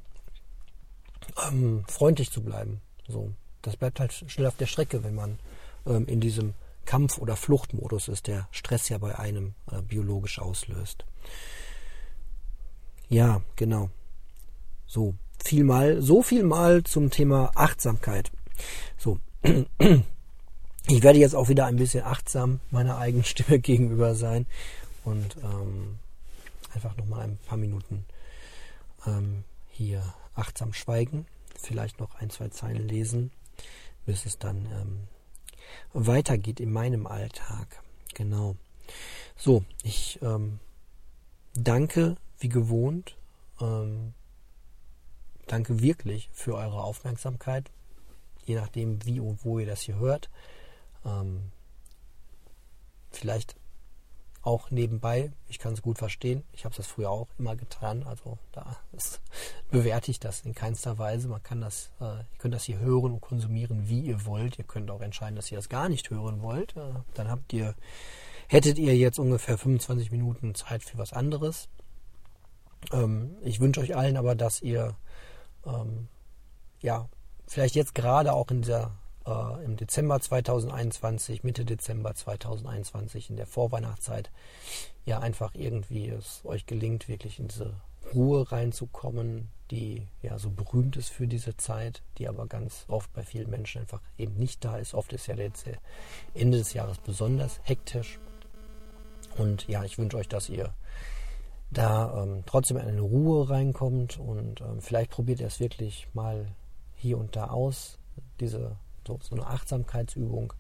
ähm, 1.48 1.84
freundlich 1.88 2.32
zu 2.32 2.42
bleiben. 2.42 2.82
So, 3.08 3.32
das 3.62 3.78
bleibt 3.78 4.00
halt 4.00 4.14
schnell 4.14 4.48
auf 4.48 4.58
der 4.58 4.66
Strecke, 4.66 5.04
wenn 5.04 5.16
man 5.16 5.40
ähm, 5.86 6.06
in 6.08 6.20
diesem 6.20 6.54
Kampf- 6.86 7.18
oder 7.18 7.36
Fluchtmodus 7.36 8.08
ist, 8.08 8.28
der 8.28 8.48
Stress 8.52 8.90
ja 8.90 8.98
bei 8.98 9.18
einem 9.18 9.54
äh, 9.72 9.82
biologisch 9.82 10.40
auslöst. 10.40 11.06
Ja, 13.10 13.42
genau. 13.56 13.90
So, 14.86 15.16
viel 15.44 15.64
mal, 15.64 16.02
so 16.02 16.22
viel 16.22 16.44
mal 16.44 16.84
zum 16.84 17.10
Thema 17.10 17.52
Achtsamkeit. 17.56 18.32
So. 18.98 19.20
Ich 20.88 21.02
werde 21.02 21.18
jetzt 21.18 21.34
auch 21.34 21.48
wieder 21.48 21.66
ein 21.66 21.78
bisschen 21.78 22.04
achtsam 22.04 22.60
meiner 22.70 22.98
eigenen 22.98 23.24
Stimme 23.24 23.60
gegenüber 23.62 24.16
sein 24.16 24.46
und 25.06 25.38
ähm, 25.38 25.98
einfach 26.74 26.98
nochmal 26.98 27.22
ein 27.22 27.38
paar 27.48 27.58
Minuten 27.58 28.06
ähm, 29.06 29.46
hier 29.70 30.04
achtsam 30.36 30.74
schweigen, 30.74 31.26
vielleicht 31.56 32.00
noch 32.00 32.16
ein, 32.16 32.30
zwei 32.30 32.50
Zeilen 32.50 32.88
lesen, 32.88 33.32
bis 34.06 34.26
es 34.26 34.38
dann 34.38 34.66
ähm, 34.66 35.08
weitergeht 35.94 36.60
in 36.60 36.72
meinem 36.72 37.08
Alltag. 37.08 37.82
Genau. 38.14 38.56
So, 39.36 39.64
ich 39.84 40.20
ähm, 40.22 40.60
danke 41.56 42.18
wie 42.40 42.50
gewohnt. 42.50 43.16
Ähm, 43.62 44.14
danke 45.48 45.82
wirklich 45.82 46.30
für 46.34 46.56
eure 46.56 46.84
Aufmerksamkeit, 46.84 47.70
je 48.46 48.56
nachdem, 48.56 49.06
wie 49.06 49.20
und 49.20 49.44
wo 49.46 49.60
ihr 49.60 49.66
das 49.66 49.82
hier 49.82 49.98
hört. 49.98 50.30
Ähm, 51.06 51.52
vielleicht 53.12 53.56
auch 54.44 54.72
nebenbei, 54.72 55.32
ich 55.48 55.58
kann 55.58 55.74
es 55.74 55.82
gut 55.82 55.98
verstehen. 55.98 56.44
Ich 56.52 56.66
habe 56.66 56.76
das 56.76 56.86
früher 56.86 57.10
auch 57.10 57.30
immer 57.40 57.56
getan, 57.56 58.04
also 58.04 58.38
da 58.52 58.78
ist, 58.92 59.22
bewerte 59.72 60.12
ich 60.12 60.20
das 60.20 60.42
in 60.42 60.54
keinster 60.54 60.98
Weise. 60.98 61.30
Man 61.30 61.42
kann 61.42 61.62
das, 61.62 61.92
äh, 62.02 62.20
ihr 62.20 62.38
könnt 62.40 62.54
das 62.54 62.66
hier 62.66 62.80
hören 62.80 63.14
und 63.14 63.22
konsumieren, 63.22 63.88
wie 63.88 64.02
ihr 64.02 64.26
wollt. 64.26 64.60
Ihr 64.60 64.66
könnt 64.66 64.92
auch 64.92 65.02
entscheiden, 65.02 65.38
dass 65.38 65.52
ihr 65.52 65.58
das 65.58 65.70
gar 65.70 65.88
nicht 65.88 66.10
hören 66.10 66.42
wollt. 66.42 66.76
Äh, 66.76 66.94
dann 67.14 67.30
habt 67.30 67.54
ihr, 67.54 67.74
hättet 68.48 68.78
ihr 68.78 68.96
jetzt 68.98 69.18
ungefähr 69.18 69.58
25 69.58 70.12
Minuten 70.12 70.56
Zeit 70.56 70.84
für 70.84 70.98
was 70.98 71.14
anderes. 71.14 71.70
Ähm, 72.92 73.38
ich 73.42 73.62
wünsche 73.62 73.80
euch 73.80 73.96
allen 73.96 74.18
aber, 74.18 74.36
dass 74.36 74.62
ihr 74.62 74.98
ähm, 75.66 76.10
ja 76.82 77.08
vielleicht 77.48 77.76
jetzt 77.76 77.96
gerade 77.96 78.34
auch 78.34 78.52
in 78.52 78.62
dieser 78.62 78.92
äh, 79.26 79.64
im 79.64 79.76
Dezember 79.76 80.20
2021, 80.20 81.44
Mitte 81.44 81.66
Dezember 81.66 82.16
2021, 82.16 83.30
in 83.30 83.36
der 83.36 83.48
Vorweihnachtszeit, 83.48 84.32
ja 85.06 85.20
einfach 85.20 85.56
irgendwie 85.56 86.10
es 86.10 86.42
euch 86.46 86.66
gelingt, 86.66 87.08
wirklich 87.08 87.40
in 87.40 87.48
diese 87.48 87.74
Ruhe 88.14 88.52
reinzukommen, 88.52 89.50
die 89.72 90.08
ja 90.22 90.38
so 90.38 90.50
berühmt 90.50 90.98
ist 90.98 91.10
für 91.10 91.28
diese 91.28 91.58
Zeit, 91.58 92.04
die 92.18 92.28
aber 92.28 92.48
ganz 92.48 92.86
oft 92.88 93.12
bei 93.14 93.24
vielen 93.24 93.50
Menschen 93.50 93.82
einfach 93.82 94.02
eben 94.18 94.36
nicht 94.36 94.64
da 94.64 94.78
ist. 94.78 94.94
Oft 94.94 95.14
ist 95.14 95.28
ja 95.28 95.36
jetzt 95.36 95.66
Ende 96.34 96.58
des 96.58 96.74
Jahres 96.74 96.98
besonders 97.00 97.60
hektisch. 97.64 98.20
Und 99.38 99.68
ja, 99.68 99.84
ich 99.84 99.98
wünsche 99.98 100.18
euch, 100.18 100.28
dass 100.28 100.50
ihr 100.50 100.74
da 101.72 102.24
ähm, 102.24 102.44
trotzdem 102.46 102.78
in 102.78 102.88
eine 102.88 103.02
Ruhe 103.02 103.50
reinkommt 103.50 104.20
und 104.20 104.62
ähm, 104.62 104.80
vielleicht 104.80 105.10
probiert 105.10 105.40
ihr 105.40 105.48
es 105.48 105.60
wirklich 105.60 106.08
mal 106.14 106.48
hier 106.96 107.18
und 107.18 107.36
da 107.36 107.48
aus, 107.48 107.98
diese 108.40 108.78
so, 109.08 109.20
so 109.22 109.36
eine 109.36 109.48
Achtsamkeitsübung. 109.48 110.54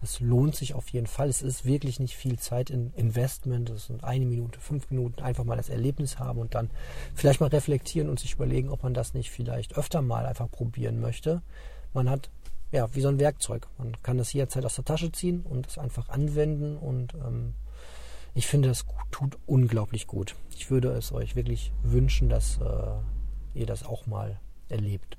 Es 0.00 0.20
lohnt 0.20 0.54
sich 0.54 0.74
auf 0.74 0.88
jeden 0.90 1.08
Fall. 1.08 1.28
Es 1.28 1.42
ist 1.42 1.64
wirklich 1.64 1.98
nicht 1.98 2.16
viel 2.16 2.38
Zeit 2.38 2.70
in 2.70 2.92
Investment. 2.94 3.68
Es 3.70 3.86
sind 3.86 4.04
eine 4.04 4.26
Minute, 4.26 4.60
fünf 4.60 4.90
Minuten, 4.90 5.22
einfach 5.22 5.44
mal 5.44 5.56
das 5.56 5.68
Erlebnis 5.68 6.20
haben 6.20 6.38
und 6.38 6.54
dann 6.54 6.70
vielleicht 7.14 7.40
mal 7.40 7.48
reflektieren 7.48 8.08
und 8.08 8.20
sich 8.20 8.34
überlegen, 8.34 8.70
ob 8.70 8.84
man 8.84 8.94
das 8.94 9.14
nicht 9.14 9.30
vielleicht 9.30 9.76
öfter 9.76 10.00
mal 10.00 10.24
einfach 10.24 10.50
probieren 10.50 11.00
möchte. 11.00 11.42
Man 11.94 12.08
hat 12.08 12.30
ja 12.70 12.94
wie 12.94 13.00
so 13.00 13.08
ein 13.08 13.18
Werkzeug. 13.18 13.66
Man 13.76 13.96
kann 14.02 14.18
das 14.18 14.32
jederzeit 14.32 14.64
aus 14.64 14.76
der 14.76 14.84
Tasche 14.84 15.10
ziehen 15.10 15.42
und 15.42 15.66
es 15.66 15.78
einfach 15.78 16.08
anwenden 16.10 16.76
und 16.76 17.14
ähm, 17.14 17.54
ich 18.34 18.46
finde, 18.46 18.68
das 18.68 18.84
tut 19.10 19.36
unglaublich 19.46 20.06
gut. 20.06 20.36
Ich 20.54 20.70
würde 20.70 20.92
es 20.92 21.12
euch 21.12 21.34
wirklich 21.34 21.72
wünschen, 21.82 22.28
dass 22.28 22.58
äh, 22.58 23.58
ihr 23.58 23.66
das 23.66 23.84
auch 23.84 24.06
mal 24.06 24.38
erlebt. 24.68 25.16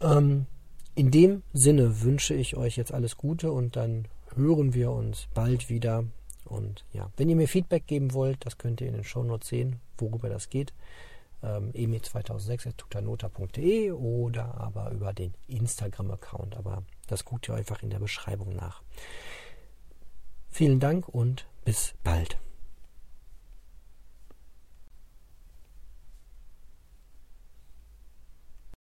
Ähm, 0.00 0.46
in 0.94 1.10
dem 1.10 1.42
Sinne 1.52 2.02
wünsche 2.02 2.34
ich 2.34 2.56
euch 2.56 2.76
jetzt 2.76 2.92
alles 2.92 3.16
Gute 3.16 3.50
und 3.52 3.76
dann 3.76 4.06
hören 4.34 4.74
wir 4.74 4.92
uns 4.92 5.28
bald 5.34 5.68
wieder. 5.68 6.04
Und 6.44 6.84
ja, 6.92 7.10
wenn 7.16 7.28
ihr 7.28 7.36
mir 7.36 7.48
Feedback 7.48 7.86
geben 7.86 8.12
wollt, 8.12 8.44
das 8.44 8.58
könnt 8.58 8.80
ihr 8.80 8.88
in 8.88 8.94
den 8.94 9.04
Shownotes 9.04 9.48
sehen, 9.48 9.80
worüber 9.96 10.28
das 10.28 10.50
geht. 10.50 10.72
Ähm, 11.42 11.72
emi2006.tutanota.de 11.72 13.92
oder 13.92 14.60
aber 14.60 14.90
über 14.90 15.12
den 15.12 15.34
Instagram-Account. 15.48 16.56
Aber 16.56 16.82
das 17.06 17.24
guckt 17.24 17.48
ihr 17.48 17.54
einfach 17.54 17.82
in 17.82 17.90
der 17.90 17.98
Beschreibung 17.98 18.54
nach. 18.54 18.82
Vielen 20.50 20.80
Dank 20.80 21.08
und 21.08 21.46
bis 21.64 21.94
bald. 22.04 22.38